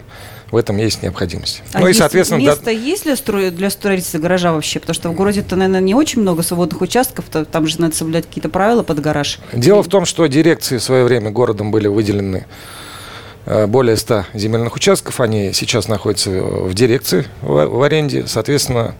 в 0.50 0.56
этом 0.56 0.76
есть 0.76 1.02
необходимость. 1.02 1.62
А 1.72 1.80
ну 1.80 1.86
и, 1.86 1.90
есть 1.90 2.00
соответственно, 2.00 2.44
да- 2.44 2.50
место 2.50 2.70
есть 2.70 3.04
для, 3.24 3.50
для 3.50 3.70
строительства 3.70 4.18
гаража 4.18 4.52
вообще? 4.52 4.80
Потому 4.80 4.94
что 4.94 5.08
в 5.08 5.14
городе-то, 5.14 5.56
наверное, 5.56 5.80
не 5.80 5.94
очень 5.94 6.20
много 6.20 6.42
свободных 6.42 6.82
участков, 6.82 7.24
то 7.30 7.46
там 7.46 7.66
же 7.66 7.80
надо 7.80 7.96
соблюдать 7.96 8.26
какие-то 8.26 8.50
правила 8.50 8.82
под 8.82 9.00
гараж. 9.00 9.40
дело 9.54 9.82
в 9.82 9.88
том, 9.88 10.04
что 10.04 10.26
дирекции 10.26 10.76
в 10.76 10.82
свое 10.82 11.04
время 11.04 11.30
городом 11.30 11.70
были 11.70 11.88
выделены 11.88 12.46
э, 13.46 13.66
более 13.66 13.96
100 13.96 14.26
земельных 14.34 14.76
участков. 14.76 15.20
Они 15.20 15.54
сейчас 15.54 15.88
находятся 15.88 16.30
в 16.30 16.74
дирекции 16.74 17.24
в, 17.40 17.66
в 17.66 17.82
аренде. 17.82 18.26
Соответственно, 18.26 18.94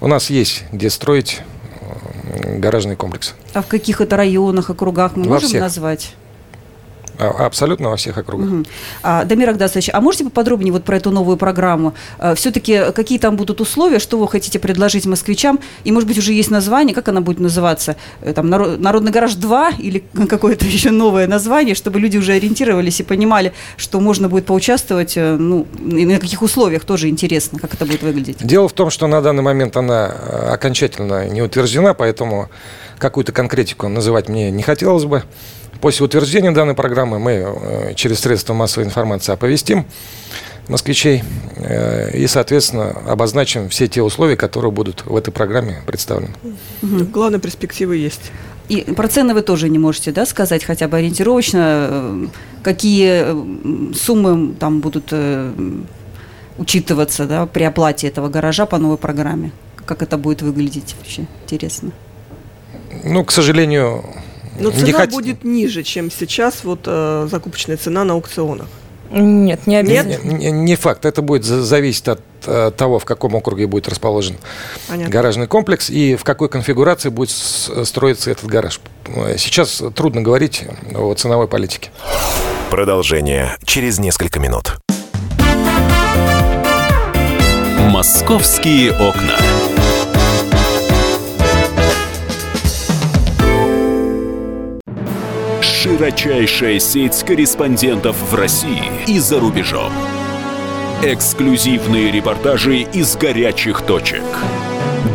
у 0.00 0.08
нас 0.08 0.30
есть 0.30 0.64
где 0.72 0.90
строить 0.90 1.40
э, 1.80 2.58
гаражные 2.58 2.96
комплексы. 2.96 3.34
А 3.54 3.62
в 3.62 3.66
каких 3.66 4.00
это 4.00 4.16
районах, 4.16 4.70
округах 4.70 5.16
мы 5.16 5.24
Во 5.24 5.30
можем 5.34 5.48
всех. 5.48 5.60
назвать? 5.60 6.14
А- 7.18 7.46
Абсолютно 7.46 7.90
во 7.90 7.96
всех 7.96 8.18
округах. 8.18 8.46
Мгм. 8.48 8.66
А, 9.02 9.24
Дамир 9.24 9.50
Агдасович, 9.50 9.90
а 9.92 10.00
можете 10.00 10.24
поподробнее 10.24 10.72
вот 10.72 10.84
про 10.84 10.96
эту 10.96 11.10
новую 11.10 11.36
программу? 11.36 11.94
Все-таки 12.34 12.92
какие 12.94 13.18
там 13.18 13.36
будут 13.36 13.60
условия, 13.60 13.98
что 13.98 14.18
вы 14.18 14.28
хотите 14.28 14.58
предложить 14.58 15.06
москвичам? 15.06 15.58
И, 15.84 15.92
может 15.92 16.08
быть, 16.08 16.18
уже 16.18 16.32
есть 16.32 16.50
название, 16.50 16.94
как 16.94 17.08
она 17.08 17.20
будет 17.20 17.40
называться? 17.40 17.96
Э, 18.20 18.32
Там 18.32 18.46
«Наро- 18.52 18.76
«Народный 18.76 19.12
гараж 19.12 19.34
2» 19.36 19.76
или 19.78 20.04
какое-то 20.28 20.64
еще 20.64 20.90
новое 20.90 21.26
название, 21.26 21.74
чтобы 21.74 22.00
люди 22.00 22.16
уже 22.18 22.32
ориентировались 22.32 23.00
и 23.00 23.02
понимали, 23.02 23.52
что 23.76 24.00
можно 24.00 24.28
будет 24.28 24.46
поучаствовать, 24.46 25.16
э, 25.16 25.36
ну, 25.36 25.66
и 25.80 26.04
на 26.06 26.18
каких 26.18 26.42
условиях, 26.42 26.84
тоже 26.84 27.08
интересно, 27.08 27.58
как 27.58 27.74
это 27.74 27.86
будет 27.86 28.02
выглядеть. 28.02 28.38
Дело 28.44 28.68
в 28.68 28.72
том, 28.72 28.90
что 28.90 29.06
на 29.06 29.20
данный 29.22 29.42
момент 29.42 29.76
она 29.76 30.14
э, 30.14 30.48
окончательно 30.52 31.28
не 31.28 31.42
утверждена, 31.42 31.94
поэтому 31.94 32.48
какую-то 32.98 33.32
конкретику 33.32 33.88
называть 33.88 34.28
мне 34.28 34.50
не 34.50 34.62
хотелось 34.62 35.04
бы. 35.04 35.22
После 35.80 36.04
утверждения 36.04 36.50
данной 36.50 36.74
программы 36.74 37.18
мы 37.18 37.32
э, 37.32 37.94
через 37.94 38.20
средства 38.20 38.54
массовой 38.54 38.86
информации 38.86 39.32
оповестим 39.32 39.86
москвичей 40.68 41.22
э, 41.56 42.16
и, 42.16 42.26
соответственно, 42.26 42.90
обозначим 43.06 43.68
все 43.68 43.86
те 43.86 44.02
условия, 44.02 44.36
которые 44.36 44.72
будут 44.72 45.04
в 45.06 45.14
этой 45.14 45.30
программе 45.30 45.82
представлены. 45.86 46.34
Главное, 46.82 47.38
перспективы 47.38 47.96
есть. 47.96 48.32
И 48.68 48.80
про 48.80 49.06
цены 49.08 49.32
вы 49.32 49.42
тоже 49.42 49.68
не 49.68 49.78
можете, 49.78 50.10
да, 50.10 50.26
сказать 50.26 50.64
хотя 50.64 50.88
бы 50.88 50.96
ориентировочно, 50.96 51.88
э, 51.90 52.26
какие 52.62 53.94
суммы 53.94 54.54
там 54.54 54.80
будут 54.80 55.12
учитываться, 56.58 57.26
да, 57.26 57.46
при 57.46 57.64
оплате 57.64 58.08
этого 58.08 58.28
гаража 58.28 58.66
по 58.66 58.78
новой 58.78 58.96
программе? 58.96 59.52
Как 59.84 60.02
это 60.02 60.16
будет 60.18 60.42
выглядеть 60.42 60.96
вообще? 60.98 61.26
Интересно. 61.44 61.92
Ну, 63.04 63.24
к 63.24 63.30
сожалению, 63.30 64.04
Но 64.60 64.70
не 64.70 64.76
цена 64.92 65.04
хот- 65.04 65.10
будет 65.10 65.44
ниже, 65.44 65.82
чем 65.82 66.10
сейчас 66.10 66.64
вот 66.64 66.80
э, 66.86 67.28
закупочная 67.30 67.76
цена 67.76 68.04
на 68.04 68.14
аукционах. 68.14 68.66
Нет, 69.10 69.68
не 69.68 69.76
обязательно. 69.76 70.32
Не, 70.32 70.50
не 70.50 70.74
факт. 70.76 71.04
Это 71.04 71.22
будет 71.22 71.44
за- 71.44 71.62
зависеть 71.62 72.08
от 72.08 72.20
э, 72.46 72.72
того, 72.76 72.98
в 72.98 73.04
каком 73.04 73.36
округе 73.36 73.66
будет 73.68 73.88
расположен 73.88 74.36
Понятно. 74.88 75.12
гаражный 75.12 75.46
комплекс 75.46 75.90
и 75.90 76.16
в 76.16 76.24
какой 76.24 76.48
конфигурации 76.48 77.08
будет 77.10 77.30
строиться 77.30 78.30
этот 78.32 78.46
гараж. 78.46 78.80
Сейчас 79.38 79.80
трудно 79.94 80.22
говорить 80.22 80.64
о 80.94 81.14
ценовой 81.14 81.46
политике. 81.46 81.90
Продолжение 82.70 83.56
через 83.64 83.98
несколько 84.00 84.40
минут. 84.40 84.76
Московские 87.90 88.90
окна. 88.92 89.36
Широчайшая 95.96 96.78
сеть 96.78 97.24
корреспондентов 97.24 98.16
в 98.30 98.34
России 98.34 98.84
и 99.06 99.18
за 99.18 99.40
рубежом. 99.40 99.90
Эксклюзивные 101.02 102.10
репортажи 102.10 102.80
из 102.80 103.16
горячих 103.16 103.80
точек. 103.80 104.22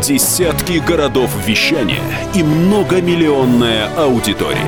Десятки 0.02 0.78
городов 0.84 1.30
вещания 1.46 2.02
и 2.34 2.42
многомиллионная 2.42 3.94
аудитория. 3.96 4.58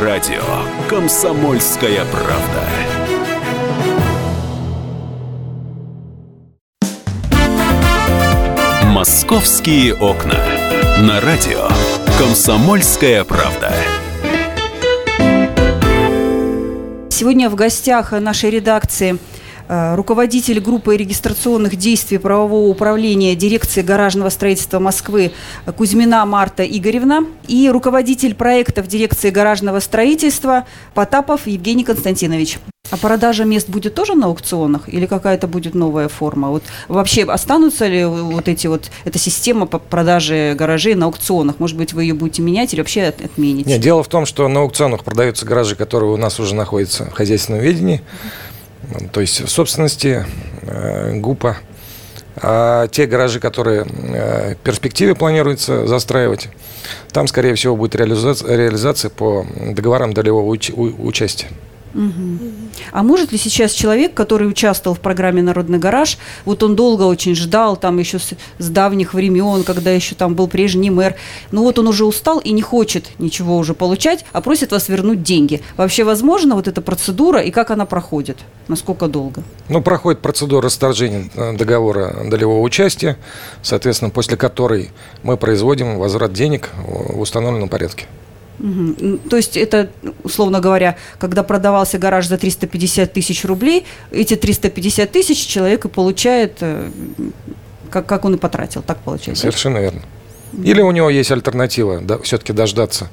Радио 0.00 0.40
«Комсомольская 0.88 2.06
правда». 2.06 2.64
«Московские 8.86 9.92
окна». 9.96 10.40
На 11.00 11.20
радио 11.20 11.68
«Комсомольская 12.18 13.22
правда». 13.24 13.74
Сегодня 17.20 17.50
в 17.50 17.54
гостях 17.54 18.12
нашей 18.12 18.48
редакции 18.48 19.18
э, 19.68 19.94
руководитель 19.94 20.58
группы 20.58 20.96
регистрационных 20.96 21.76
действий 21.76 22.16
правового 22.16 22.70
управления 22.70 23.36
дирекции 23.36 23.82
гаражного 23.82 24.30
строительства 24.30 24.78
Москвы 24.78 25.32
Кузьмина 25.76 26.24
Марта 26.24 26.64
Игоревна 26.64 27.26
и 27.46 27.68
руководитель 27.68 28.34
проектов 28.34 28.86
дирекции 28.86 29.28
гаражного 29.28 29.80
строительства 29.80 30.64
Потапов 30.94 31.46
Евгений 31.46 31.84
Константинович. 31.84 32.58
А 32.90 32.96
продажа 32.96 33.44
мест 33.44 33.68
будет 33.68 33.94
тоже 33.94 34.14
на 34.14 34.26
аукционах 34.26 34.88
или 34.88 35.06
какая-то 35.06 35.46
будет 35.46 35.74
новая 35.74 36.08
форма? 36.08 36.50
Вот 36.50 36.64
вообще 36.88 37.24
останутся 37.24 37.86
ли 37.86 38.04
вот 38.04 38.48
эти 38.48 38.66
вот 38.66 38.90
эта 39.04 39.18
система 39.18 39.66
по 39.66 39.78
продаже 39.78 40.54
гаражей 40.58 40.94
на 40.94 41.06
аукционах? 41.06 41.58
Может 41.58 41.76
быть, 41.76 41.92
вы 41.92 42.04
ее 42.04 42.14
будете 42.14 42.42
менять 42.42 42.72
или 42.72 42.80
вообще 42.80 43.04
отмените? 43.04 43.70
Нет, 43.70 43.80
дело 43.80 44.02
в 44.02 44.08
том, 44.08 44.26
что 44.26 44.48
на 44.48 44.60
аукционах 44.60 45.04
продаются 45.04 45.46
гаражи, 45.46 45.76
которые 45.76 46.10
у 46.10 46.16
нас 46.16 46.40
уже 46.40 46.54
находятся 46.54 47.04
в 47.06 47.12
хозяйственном 47.12 47.60
ведении, 47.60 48.02
то 49.12 49.20
есть 49.20 49.40
в 49.40 49.48
собственности 49.48 50.26
э, 50.62 51.14
ГУПа. 51.16 51.56
А 52.42 52.88
те 52.88 53.06
гаражи, 53.06 53.38
которые 53.38 53.84
э, 53.84 54.54
в 54.54 54.58
перспективе 54.58 55.14
планируется 55.14 55.86
застраивать, 55.86 56.48
там, 57.12 57.26
скорее 57.26 57.54
всего, 57.54 57.76
будет 57.76 57.94
реализация, 57.96 58.56
реализация 58.56 59.10
по 59.10 59.44
договорам 59.72 60.12
долевого 60.12 60.54
уч- 60.54 60.72
участия. 60.72 61.48
Угу. 61.94 62.38
А 62.92 63.02
может 63.02 63.32
ли 63.32 63.38
сейчас 63.38 63.72
человек, 63.72 64.14
который 64.14 64.48
участвовал 64.48 64.96
в 64.96 65.00
программе 65.00 65.42
«Народный 65.42 65.78
гараж», 65.78 66.18
вот 66.44 66.62
он 66.62 66.76
долго 66.76 67.02
очень 67.02 67.34
ждал, 67.34 67.76
там 67.76 67.98
еще 67.98 68.18
с, 68.18 68.30
с 68.58 68.68
давних 68.68 69.14
времен, 69.14 69.64
когда 69.64 69.90
еще 69.90 70.14
там 70.14 70.34
был 70.34 70.46
прежний 70.46 70.90
мэр, 70.90 71.16
ну 71.50 71.62
вот 71.62 71.78
он 71.78 71.88
уже 71.88 72.04
устал 72.04 72.38
и 72.38 72.52
не 72.52 72.62
хочет 72.62 73.10
ничего 73.18 73.56
уже 73.56 73.74
получать, 73.74 74.24
а 74.32 74.40
просит 74.40 74.72
вас 74.72 74.88
вернуть 74.88 75.22
деньги. 75.22 75.62
Вообще 75.76 76.04
возможно 76.04 76.54
вот 76.54 76.68
эта 76.68 76.80
процедура 76.80 77.40
и 77.40 77.50
как 77.50 77.70
она 77.70 77.86
проходит? 77.86 78.38
Насколько 78.68 79.08
долго? 79.08 79.42
Ну, 79.68 79.82
проходит 79.82 80.20
процедура 80.20 80.62
расторжения 80.62 81.28
э, 81.34 81.56
договора 81.56 82.24
долевого 82.24 82.60
участия, 82.60 83.16
соответственно, 83.62 84.10
после 84.10 84.36
которой 84.36 84.90
мы 85.22 85.36
производим 85.36 85.98
возврат 85.98 86.32
денег 86.32 86.70
в 86.86 87.20
установленном 87.20 87.68
порядке. 87.68 88.06
Угу. 88.60 89.18
То 89.30 89.36
есть 89.36 89.56
это, 89.56 89.90
условно 90.22 90.60
говоря, 90.60 90.96
когда 91.18 91.42
продавался 91.42 91.98
гараж 91.98 92.26
за 92.26 92.36
350 92.36 93.12
тысяч 93.12 93.44
рублей, 93.44 93.86
эти 94.10 94.36
350 94.36 95.10
тысяч 95.10 95.46
человек 95.46 95.86
и 95.86 95.88
получает, 95.88 96.58
э, 96.60 96.90
как, 97.90 98.06
как 98.06 98.24
он 98.24 98.34
и 98.34 98.38
потратил, 98.38 98.82
так 98.82 98.98
получается? 98.98 99.42
Совершенно 99.42 99.78
верно. 99.78 100.02
Или 100.62 100.82
у 100.82 100.90
него 100.90 101.08
есть 101.08 101.30
альтернатива, 101.30 102.00
да, 102.00 102.18
все-таки 102.18 102.52
дождаться 102.52 103.08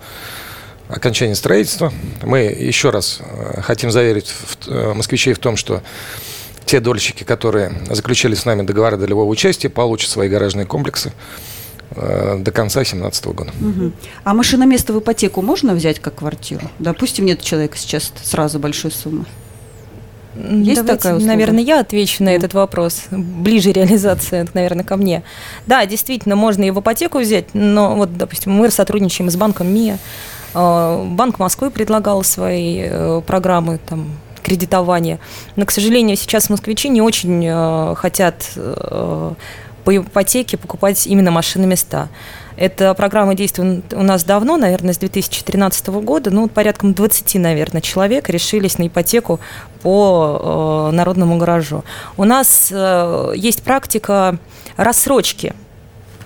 окончания 0.90 1.36
строительства. 1.36 1.94
Мы 2.24 2.40
еще 2.40 2.90
раз 2.90 3.20
э, 3.22 3.62
хотим 3.62 3.92
заверить 3.92 4.34
э, 4.68 4.94
москвичей 4.94 5.34
в 5.34 5.40
том, 5.40 5.56
что 5.56 5.82
те 6.66 6.82
дольщики, 6.82 7.24
которые 7.24 7.72
заключили 7.90 8.36
с 8.36 8.44
нами 8.44 8.64
договоры 8.64 8.98
долевого 8.98 9.30
участия, 9.30 9.70
получат 9.70 10.10
свои 10.10 10.28
гаражные 10.28 10.66
комплексы. 10.66 11.14
Э, 11.92 12.38
до 12.40 12.52
конца 12.52 12.80
2017 12.82 13.26
года. 13.28 13.52
Угу. 13.62 13.92
А 14.24 14.34
машиноместо 14.34 14.94
в 14.94 15.00
ипотеку 15.00 15.42
можно 15.42 15.74
взять 15.74 16.00
как 16.00 16.16
квартиру? 16.16 16.70
Допустим, 16.80 17.26
нет 17.26 17.42
человека 17.42 17.78
сейчас 17.78 18.12
сразу 18.24 18.60
большой 18.60 18.92
суммы. 18.92 19.26
Есть 20.36 20.82
Давайте, 20.82 20.84
такая 20.84 21.16
услуга? 21.16 21.34
Наверное, 21.34 21.64
я 21.64 21.80
отвечу 21.80 22.24
на 22.24 22.30
этот 22.30 22.54
вопрос. 22.54 23.06
Ближе 23.10 23.72
реализация, 23.72 24.48
наверное, 24.54 24.84
ко 24.84 24.98
мне. 24.98 25.24
Да, 25.66 25.86
действительно, 25.86 26.36
можно 26.36 26.64
и 26.64 26.72
в 26.72 26.80
ипотеку 26.80 27.20
взять, 27.20 27.54
но 27.54 27.96
вот, 27.96 28.16
допустим, 28.18 28.52
мы 28.52 28.70
сотрудничаем 28.70 29.32
с 29.32 29.36
банком 29.36 29.74
МИА. 29.74 29.98
Э, 30.54 31.06
Банк 31.10 31.40
Москвы 31.40 31.72
предлагал 31.72 32.24
свои 32.24 32.82
э, 32.84 33.22
программы 33.26 33.80
там, 33.88 34.10
кредитования. 34.44 35.20
Но, 35.56 35.66
к 35.66 35.72
сожалению, 35.72 36.18
сейчас 36.18 36.50
москвичи 36.50 36.90
не 36.90 37.02
очень 37.02 37.96
хотят 37.96 38.58
по 39.88 39.96
ипотеке 39.96 40.58
покупать 40.58 41.08
именно 41.08 41.32
машины 41.32 41.66
места. 41.66 42.10
Эта 42.58 42.94
программа 42.94 43.36
действует 43.36 43.94
у 43.94 44.04
нас 44.04 44.26
давно, 44.26 44.58
наверное, 44.58 44.94
с 44.94 44.98
2013 44.98 45.88
года. 45.88 46.30
Ну, 46.30 46.50
порядком 46.50 46.94
20, 46.94 47.36
наверное, 47.36 47.80
человек 47.80 48.28
решились 48.28 48.78
на 48.80 48.88
ипотеку 48.88 49.40
по 49.82 50.90
э, 50.92 50.94
народному 50.94 51.38
гаражу. 51.38 51.86
У 52.18 52.26
нас 52.26 52.68
э, 52.70 53.32
есть 53.38 53.64
практика 53.64 54.38
рассрочки 54.76 55.54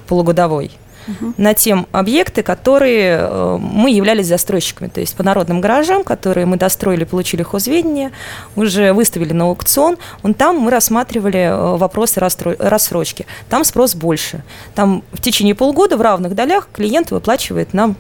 полугодовой 0.08 0.72
угу. 1.08 1.34
на 1.38 1.54
тем 1.54 1.88
объекты, 1.92 2.44
которые 2.44 3.18
э, 3.20 3.58
мы 3.60 3.92
являлись 3.92 4.28
застройщиками. 4.28 4.88
То 4.88 5.00
есть 5.00 5.16
по 5.16 5.24
народным 5.24 5.62
гаражам, 5.62 6.04
которые 6.04 6.46
мы 6.46 6.58
достроили, 6.58 7.04
получили 7.04 7.44
хозведение, 7.44 8.12
уже 8.56 8.94
выставили 8.94 9.34
на 9.34 9.46
аукцион, 9.46 9.98
вон 10.24 10.34
там 10.34 10.58
мы 10.58 10.72
рассматривали 10.72 11.40
э, 11.40 11.78
вопросы 11.78 12.20
рассрочки. 12.20 13.26
Там 13.50 13.64
спрос 13.64 13.96
больше. 13.96 14.44
Там 14.76 15.04
в 15.12 15.22
течение 15.22 15.56
полгода 15.56 15.98
в 15.98 16.02
равных 16.02 16.36
долях 16.36 16.70
клиент 16.72 17.12
выплачивает 17.12 17.74
нам 17.74 17.96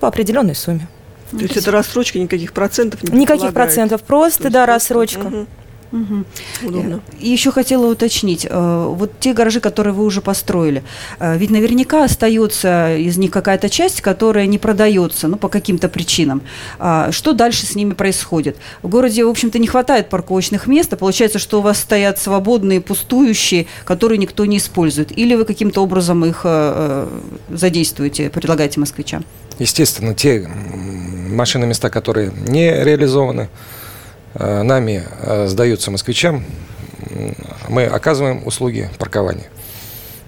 по 0.00 0.08
определенной 0.08 0.54
сумме. 0.54 0.88
То 1.30 1.38
есть 1.38 1.56
это 1.56 1.70
рассрочка, 1.70 2.18
никаких 2.18 2.52
процентов 2.52 3.02
не 3.04 3.20
Никаких 3.20 3.52
процентов, 3.52 4.02
просто, 4.02 4.50
да, 4.50 4.66
рассрочка. 4.66 5.26
Угу. 5.26 5.46
Угу. 5.92 6.68
Удобно. 6.68 7.00
И 7.18 7.28
еще 7.28 7.50
хотела 7.50 7.90
уточнить, 7.90 8.46
э, 8.48 8.86
вот 8.88 9.12
те 9.18 9.32
гаражи, 9.32 9.60
которые 9.60 9.92
вы 9.92 10.04
уже 10.04 10.20
построили, 10.20 10.82
э, 11.18 11.36
ведь 11.36 11.50
наверняка 11.50 12.04
остается 12.04 12.96
из 12.96 13.18
них 13.18 13.30
какая-то 13.30 13.68
часть, 13.68 14.00
которая 14.00 14.46
не 14.46 14.58
продается, 14.58 15.28
ну, 15.28 15.36
по 15.36 15.48
каким-то 15.48 15.88
причинам. 15.88 16.42
А 16.78 17.10
что 17.12 17.32
дальше 17.32 17.66
с 17.66 17.74
ними 17.74 17.94
происходит? 17.94 18.56
В 18.82 18.88
городе, 18.88 19.24
в 19.24 19.28
общем-то, 19.28 19.58
не 19.58 19.66
хватает 19.66 20.08
парковочных 20.08 20.66
мест, 20.66 20.92
а 20.92 20.96
получается, 20.96 21.38
что 21.38 21.58
у 21.58 21.62
вас 21.62 21.78
стоят 21.80 22.18
свободные, 22.18 22.80
пустующие, 22.80 23.66
которые 23.84 24.18
никто 24.18 24.46
не 24.46 24.58
использует. 24.58 25.16
Или 25.16 25.34
вы 25.34 25.44
каким-то 25.44 25.82
образом 25.82 26.24
их 26.24 26.46
задействуете, 27.50 28.30
предлагаете 28.30 28.80
москвичам? 28.80 29.24
Естественно, 29.58 30.14
те 30.14 30.48
машины 30.48 31.66
места, 31.66 31.90
которые 31.90 32.32
не 32.48 32.84
реализованы, 32.84 33.48
нами 34.34 35.04
э, 35.20 35.46
сдаются 35.46 35.90
москвичам, 35.90 36.44
мы 37.68 37.84
оказываем 37.84 38.46
услуги 38.46 38.90
паркования. 38.98 39.46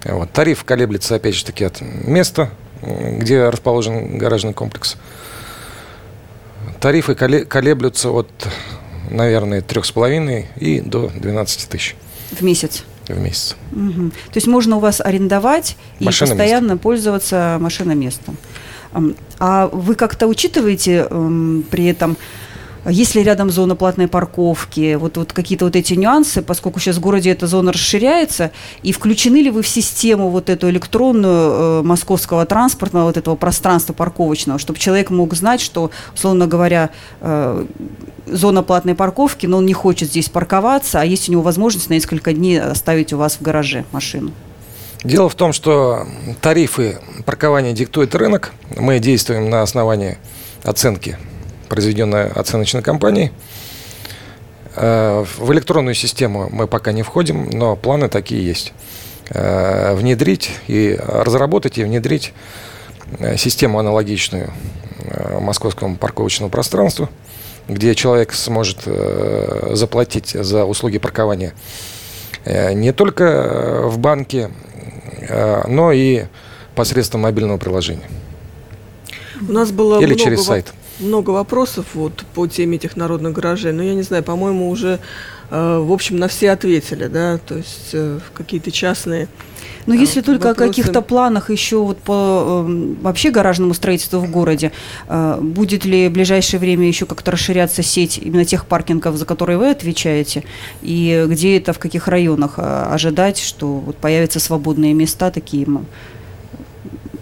Вот. 0.05 0.31
Тариф 0.31 0.63
колеблется, 0.63 1.15
опять 1.15 1.35
же 1.35 1.45
таки, 1.45 1.63
от 1.63 1.81
места, 1.81 2.49
где 2.81 3.49
расположен 3.49 4.17
гаражный 4.17 4.53
комплекс. 4.53 4.97
Тарифы 6.79 7.15
колеблются 7.15 8.09
от, 8.09 8.29
наверное, 9.09 9.61
3,5 9.61 10.45
и 10.57 10.81
до 10.81 11.09
12 11.15 11.69
тысяч. 11.69 11.95
В 12.31 12.41
месяц? 12.41 12.83
В 13.07 13.17
месяц. 13.17 13.55
Угу. 13.71 14.09
То 14.09 14.35
есть 14.35 14.47
можно 14.47 14.77
у 14.77 14.79
вас 14.79 14.99
арендовать 14.99 15.77
и 15.99 16.05
постоянно 16.05 16.77
пользоваться 16.77 17.57
машиноместом. 17.61 18.37
А 19.39 19.67
вы 19.67 19.95
как-то 19.95 20.27
учитываете 20.27 21.05
при 21.71 21.85
этом 21.85 22.17
есть 22.85 23.15
ли 23.15 23.23
рядом 23.23 23.49
зона 23.49 23.75
платной 23.75 24.07
парковки, 24.07 24.95
вот, 24.95 25.17
вот 25.17 25.33
какие-то 25.33 25.65
вот 25.65 25.75
эти 25.75 25.93
нюансы, 25.93 26.41
поскольку 26.41 26.79
сейчас 26.79 26.97
в 26.97 26.99
городе 26.99 27.31
эта 27.31 27.47
зона 27.47 27.71
расширяется, 27.71 28.51
и 28.81 28.91
включены 28.91 29.37
ли 29.37 29.49
вы 29.49 29.61
в 29.61 29.67
систему 29.67 30.29
вот 30.29 30.49
эту 30.49 30.69
электронную 30.69 31.81
э, 31.81 31.81
московского 31.83 32.45
транспортного 32.45 33.05
вот 33.05 33.17
этого 33.17 33.35
пространства 33.35 33.93
парковочного, 33.93 34.59
чтобы 34.59 34.79
человек 34.79 35.09
мог 35.09 35.33
знать, 35.33 35.61
что, 35.61 35.91
условно 36.13 36.47
говоря, 36.47 36.89
э, 37.21 37.65
зона 38.25 38.63
платной 38.63 38.95
парковки, 38.95 39.45
но 39.45 39.57
он 39.57 39.65
не 39.65 39.73
хочет 39.73 40.09
здесь 40.09 40.29
парковаться, 40.29 40.99
а 41.01 41.05
есть 41.05 41.29
у 41.29 41.31
него 41.31 41.41
возможность 41.41 41.89
на 41.89 41.93
несколько 41.93 42.33
дней 42.33 42.61
оставить 42.61 43.13
у 43.13 43.17
вас 43.17 43.37
в 43.37 43.41
гараже 43.41 43.85
машину? 43.91 44.31
Дело 45.03 45.27
в 45.27 45.35
том, 45.35 45.51
что 45.51 46.07
тарифы 46.41 46.99
паркования 47.25 47.73
диктует 47.73 48.15
рынок. 48.15 48.53
Мы 48.77 48.99
действуем 48.99 49.49
на 49.49 49.61
основании 49.61 50.17
оценки 50.63 51.17
произведенная 51.73 52.27
оценочной 52.27 52.83
компанией. 52.83 53.31
Э, 54.75 55.25
в 55.39 55.51
электронную 55.53 55.95
систему 55.95 56.47
мы 56.51 56.67
пока 56.67 56.91
не 56.91 57.01
входим, 57.01 57.49
но 57.49 57.75
планы 57.75 58.09
такие 58.09 58.45
есть. 58.45 58.73
Э, 59.31 59.95
внедрить 59.95 60.51
и 60.67 60.95
разработать 61.01 61.79
и 61.79 61.83
внедрить 61.83 62.31
э, 63.17 63.37
систему 63.37 63.79
аналогичную 63.79 64.53
московскому 65.41 65.97
парковочному 65.97 66.51
пространству, 66.51 67.09
где 67.67 67.93
человек 67.93 68.33
сможет 68.33 68.87
заплатить 69.71 70.29
за 70.29 70.63
услуги 70.63 70.97
паркования 70.97 71.53
не 72.45 72.93
только 72.93 73.81
в 73.83 73.97
банке, 73.97 74.49
но 75.67 75.91
и 75.91 76.23
посредством 76.73 77.21
мобильного 77.21 77.57
приложения. 77.57 78.07
У 79.41 79.51
нас 79.51 79.71
было 79.71 79.99
Или 79.99 80.15
через 80.15 80.45
сайт 80.45 80.73
много 81.03 81.31
вопросов 81.31 81.85
вот 81.93 82.25
по 82.33 82.47
теме 82.47 82.77
этих 82.77 82.95
народных 82.95 83.33
гаражей, 83.33 83.71
но 83.71 83.83
я 83.83 83.93
не 83.93 84.03
знаю, 84.03 84.23
по-моему, 84.23 84.69
уже 84.69 84.99
в 85.49 85.93
общем, 85.93 86.17
на 86.17 86.27
все 86.27 86.49
ответили, 86.49 87.05
да, 87.05 87.37
то 87.37 87.57
есть 87.57 87.95
какие-то 88.33 88.71
частные 88.71 89.27
но 89.85 89.93
если 89.93 90.21
только 90.21 90.47
вопросы... 90.49 90.69
о 90.69 90.71
каких-то 90.71 91.01
планах 91.01 91.49
еще 91.49 91.77
вот 91.77 91.97
по 91.97 92.65
э, 92.67 92.95
вообще 93.01 93.31
гаражному 93.31 93.73
строительству 93.73 94.19
в 94.19 94.29
городе, 94.31 94.71
э, 95.07 95.39
будет 95.41 95.85
ли 95.85 96.07
в 96.07 96.11
ближайшее 96.11 96.59
время 96.59 96.87
еще 96.87 97.05
как-то 97.05 97.31
расширяться 97.31 97.83
сеть 97.83 98.17
именно 98.17 98.45
тех 98.45 98.65
паркингов, 98.65 99.17
за 99.17 99.25
которые 99.25 99.57
вы 99.57 99.69
отвечаете, 99.69 100.43
и 100.81 101.25
где 101.27 101.57
это, 101.57 101.73
в 101.73 101.79
каких 101.79 102.07
районах 102.07 102.53
э, 102.57 102.61
ожидать, 102.61 103.39
что 103.39 103.79
вот 103.79 103.97
появятся 103.97 104.39
свободные 104.39 104.93
места 104.93 105.31
такие 105.31 105.67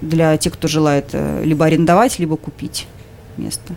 для 0.02 0.38
тех, 0.38 0.54
кто 0.54 0.68
желает 0.68 1.10
э, 1.14 1.44
либо 1.44 1.66
арендовать, 1.66 2.20
либо 2.20 2.38
купить 2.38 2.88
место? 3.38 3.74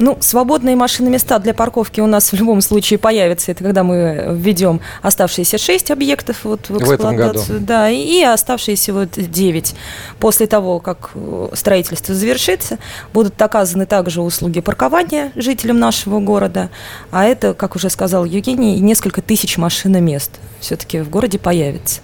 Ну, 0.00 0.16
свободные 0.20 0.76
машины 0.76 1.10
места 1.10 1.38
для 1.38 1.52
парковки 1.52 2.00
у 2.00 2.06
нас 2.06 2.32
в 2.32 2.34
любом 2.34 2.62
случае 2.62 2.98
появятся. 2.98 3.52
Это 3.52 3.62
когда 3.62 3.84
мы 3.84 4.28
введем 4.30 4.80
оставшиеся 5.02 5.58
6 5.58 5.90
объектов 5.90 6.38
вот 6.44 6.70
в 6.70 6.78
эксплуатацию. 6.78 6.86
В 6.86 7.02
этом 7.02 7.16
году. 7.16 7.66
Да, 7.66 7.90
и 7.90 8.22
оставшиеся 8.22 8.94
вот 8.94 9.10
9. 9.18 9.74
После 10.18 10.46
того, 10.46 10.80
как 10.80 11.10
э, 11.14 11.48
строительство 11.52 12.14
завершится, 12.14 12.78
будут 13.12 13.40
оказаны 13.42 13.84
также 13.84 14.22
услуги 14.22 14.60
паркования 14.60 15.32
жителям 15.36 15.78
нашего 15.78 16.18
города. 16.18 16.70
А 17.10 17.26
это, 17.26 17.52
как 17.52 17.76
уже 17.76 17.90
сказал 17.90 18.24
Евгений, 18.24 18.80
несколько 18.80 19.20
тысяч 19.20 19.58
машиномест 19.58 20.40
все-таки 20.60 21.00
в 21.00 21.10
городе 21.10 21.38
появится. 21.38 22.00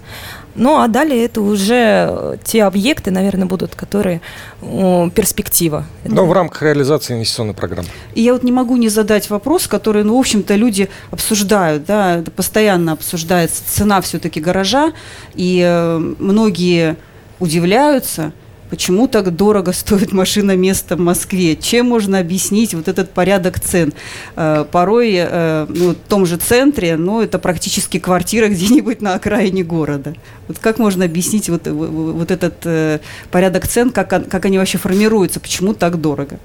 Ну, 0.57 0.79
а 0.79 0.87
далее 0.87 1.23
это 1.23 1.41
уже 1.41 2.07
э, 2.09 2.37
те 2.43 2.63
объекты, 2.63 3.11
наверное, 3.11 3.45
будут, 3.45 3.75
которые 3.75 4.21
о, 4.61 5.09
перспектива. 5.13 5.85
Но 6.03 6.25
в 6.25 6.33
рамках 6.33 6.63
реализации 6.63 7.13
инвестиционной 7.13 7.53
программы. 7.53 7.87
И 8.15 8.21
я 8.21 8.33
вот 8.33 8.43
не 8.43 8.51
могу 8.51 8.75
не 8.75 8.89
задать 8.89 9.29
вопрос, 9.29 9.67
который, 9.67 10.03
ну, 10.03 10.17
в 10.17 10.19
общем-то, 10.19 10.55
люди 10.55 10.89
обсуждают, 11.11 11.85
да, 11.85 12.23
постоянно 12.35 12.93
обсуждается 12.93 13.61
цена 13.67 14.01
все-таки 14.01 14.39
гаража, 14.39 14.93
и 15.35 15.61
э, 15.63 15.97
многие 16.19 16.97
удивляются– 17.39 18.33
Почему 18.69 19.07
так 19.07 19.33
дорого 19.33 19.71
стоит 19.71 20.11
машина 20.11 20.57
место 20.57 20.97
в 20.97 20.99
Москве? 20.99 21.55
Чем 21.55 21.87
можно 21.87 22.19
объяснить 22.19 22.73
вот 22.73 22.89
этот 22.89 23.11
порядок 23.11 23.59
цен? 23.61 23.93
Э, 24.35 24.65
порой 24.69 25.13
э, 25.15 25.65
ну, 25.69 25.91
в 25.91 25.95
том 25.95 26.25
же 26.25 26.35
центре, 26.35 26.97
ну, 26.97 27.21
это 27.21 27.39
практически 27.39 27.97
квартира 27.97 28.47
где-нибудь 28.49 29.01
на 29.01 29.13
окраине 29.13 29.63
города. 29.63 30.15
Вот 30.49 30.59
как 30.59 30.79
можно 30.79 31.05
объяснить 31.05 31.49
вот, 31.49 31.67
вот 31.67 32.29
этот 32.29 32.55
э, 32.65 32.99
порядок 33.31 33.67
цен, 33.67 33.91
как, 33.91 34.09
как 34.09 34.45
они 34.45 34.57
вообще 34.57 34.77
формируются, 34.77 35.39
почему 35.39 35.73
так 35.73 36.01
дорого? 36.01 36.37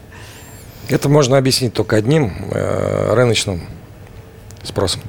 Это 0.89 1.09
можно 1.09 1.39
объяснить 1.39 1.73
только 1.73 1.97
одним 1.97 2.33
рыночным 2.51 3.63
спросом. 4.63 5.01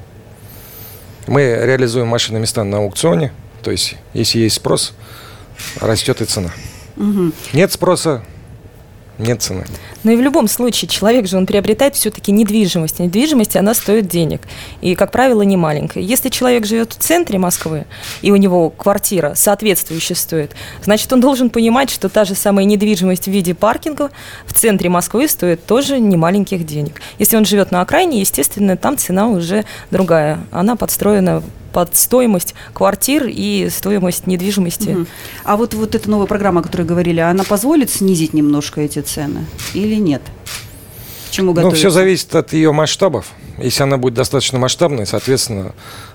Мы 1.28 1.41
реализуем 1.41 2.08
машины 2.08 2.39
места 2.39 2.63
на 2.63 2.78
аукционе, 2.78 3.34
то 3.63 3.71
есть 3.71 3.95
если 4.13 4.39
есть 4.39 4.56
спрос, 4.56 4.93
растет 5.80 6.21
и 6.21 6.26
цена. 6.26 6.52
Угу. 6.97 7.32
Нет 7.53 7.71
спроса, 7.71 8.23
нет 9.19 9.41
цены. 9.41 9.65
Но 10.03 10.12
и 10.12 10.15
в 10.15 10.21
любом 10.21 10.47
случае 10.47 10.89
человек 10.89 11.27
же, 11.27 11.38
он 11.38 11.45
приобретает 11.45 11.95
все-таки 11.95 12.32
недвижимость. 12.32 12.99
недвижимость, 12.99 13.56
она 13.56 13.73
стоит 13.73 14.08
денег. 14.08 14.41
И, 14.82 14.95
как 14.95 15.12
правило, 15.12 15.43
не 15.43 15.56
маленькая. 15.56 16.01
Если 16.01 16.29
человек 16.29 16.65
живет 16.65 16.93
в 16.93 16.97
центре 16.97 17.38
Москвы, 17.38 17.86
и 18.21 18.32
у 18.32 18.36
него 18.36 18.71
квартира 18.71 19.34
соответствующая 19.36 20.15
стоит, 20.15 20.51
значит, 20.84 21.13
он 21.13 21.21
должен 21.21 21.49
понимать, 21.51 21.91
что 21.91 22.10
та 22.10 22.25
же 22.25 22.34
самая 22.34 22.65
недвижимость 22.65 23.25
в 23.25 23.32
виде 23.32 23.53
паркинга 23.53 24.10
в 24.47 24.53
центре 24.53 24.89
Москвы 24.89 25.27
стоит 25.27 25.65
тоже 25.65 25.99
немаленьких 25.99 26.65
денег. 26.65 27.01
Если 27.19 27.38
он 27.38 27.45
живет 27.45 27.71
на 27.71 27.82
окраине, 27.82 28.19
естественно, 28.19 28.77
там 28.77 28.97
цена 28.97 29.27
уже 29.27 29.63
другая. 29.91 30.39
Она 30.51 30.75
подстроена 30.75 31.43
под 31.74 31.96
стоимость 31.98 32.54
квартир 32.74 33.26
и 33.28 33.68
стоимость 33.70 34.28
недвижимости. 34.28 34.90
Угу. 34.90 35.06
А 35.44 35.58
вот, 35.58 35.74
вот 35.74 35.96
эта 35.96 36.10
новая 36.10 36.28
программа, 36.28 36.62
о 36.62 36.64
которой 36.64 36.84
говорили, 36.84 37.20
она 37.20 37.44
позволит 37.44 37.90
снизить 37.90 38.34
немножко 38.34 38.82
эти 38.82 39.00
цены 39.00 39.46
или 39.74 39.96
нет? 39.96 40.22
К 41.28 41.32
чему 41.32 41.54
готовиться? 41.54 41.76
Ну, 41.76 41.80
все 41.80 41.90
зависит 41.90 42.34
от 42.36 42.54
ее 42.54 42.72
масштабов. 42.72 43.32
Если 43.58 43.84
она 43.84 43.98
будет 43.98 44.14
достаточно 44.14 44.60
масштабной, 44.60 45.06
соответственно, 45.06 45.74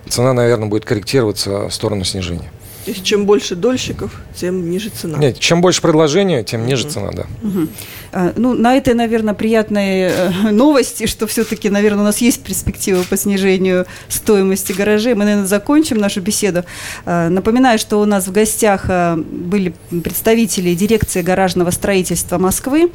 цена, 0.09 0.33
наверное, 0.33 0.69
будет 0.69 0.85
корректироваться 0.85 1.69
в 1.69 1.75
сторону 1.75 2.05
снижения. 2.05 2.51
То 2.89 2.93
есть 2.95 3.05
чем 3.05 3.27
больше 3.27 3.55
дольщиков, 3.55 4.13
тем 4.35 4.71
ниже 4.71 4.89
цена. 4.89 5.19
Нет, 5.19 5.39
чем 5.39 5.61
больше 5.61 5.83
предложения, 5.83 6.43
тем 6.43 6.65
ниже 6.65 6.85
угу. 6.85 6.91
цена, 6.91 7.11
да. 7.13 7.27
Угу. 7.43 7.69
А, 8.13 8.33
ну, 8.35 8.55
на 8.55 8.79
этой, 8.79 8.95
наверное, 8.95 9.35
приятной 9.35 10.05
э, 10.05 10.31
новости, 10.53 11.05
что 11.05 11.27
все-таки, 11.27 11.69
наверное, 11.69 12.01
у 12.01 12.05
нас 12.05 12.17
есть 12.23 12.43
перспектива 12.43 13.03
по 13.03 13.19
снижению 13.19 13.85
стоимости 14.09 14.73
гаражей. 14.73 15.13
Мы, 15.13 15.25
наверное, 15.25 15.47
закончим 15.47 15.99
нашу 15.99 16.23
беседу. 16.23 16.65
А, 17.05 17.29
напоминаю, 17.29 17.79
что 17.79 18.01
у 18.01 18.07
нас 18.07 18.27
в 18.27 18.33
гостях 18.33 18.87
а, 18.89 19.19
были 19.19 19.75
представители 19.91 20.73
дирекции 20.73 21.21
гаражного 21.21 21.71
строительства 21.73 22.39
Москвы, 22.39 22.91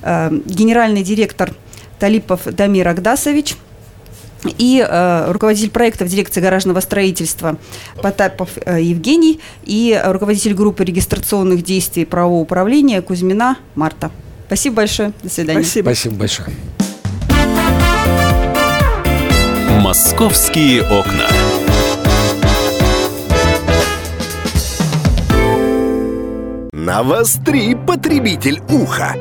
а, 0.00 0.32
генеральный 0.46 1.02
директор 1.02 1.52
Талипов 1.98 2.46
Дамир 2.46 2.88
Агдасович– 2.88 3.56
и 4.58 4.84
э, 4.86 5.32
руководитель 5.32 5.70
проекта 5.70 6.04
в 6.04 6.08
дирекции 6.08 6.40
гаражного 6.40 6.80
строительства 6.80 7.56
Потапов 8.02 8.50
э, 8.64 8.80
Евгений 8.82 9.40
и 9.64 10.00
руководитель 10.04 10.54
группы 10.54 10.84
регистрационных 10.84 11.62
действий 11.62 12.04
правового 12.04 12.42
управления 12.42 13.02
Кузьмина 13.02 13.56
Марта. 13.74 14.10
Спасибо 14.46 14.76
большое. 14.76 15.12
До 15.22 15.30
свидания. 15.30 15.62
Спасибо. 15.62 15.86
Спасибо 15.86 16.14
большое. 16.16 16.48
Московские 19.80 20.82
окна. 20.82 21.28
Навостри, 26.72 27.74
потребитель 27.74 28.60
уха. 28.68 29.16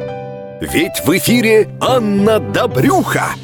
Ведь 0.62 1.02
в 1.06 1.18
эфире 1.18 1.70
Анна 1.80 2.40
Добрюха– 2.40 3.36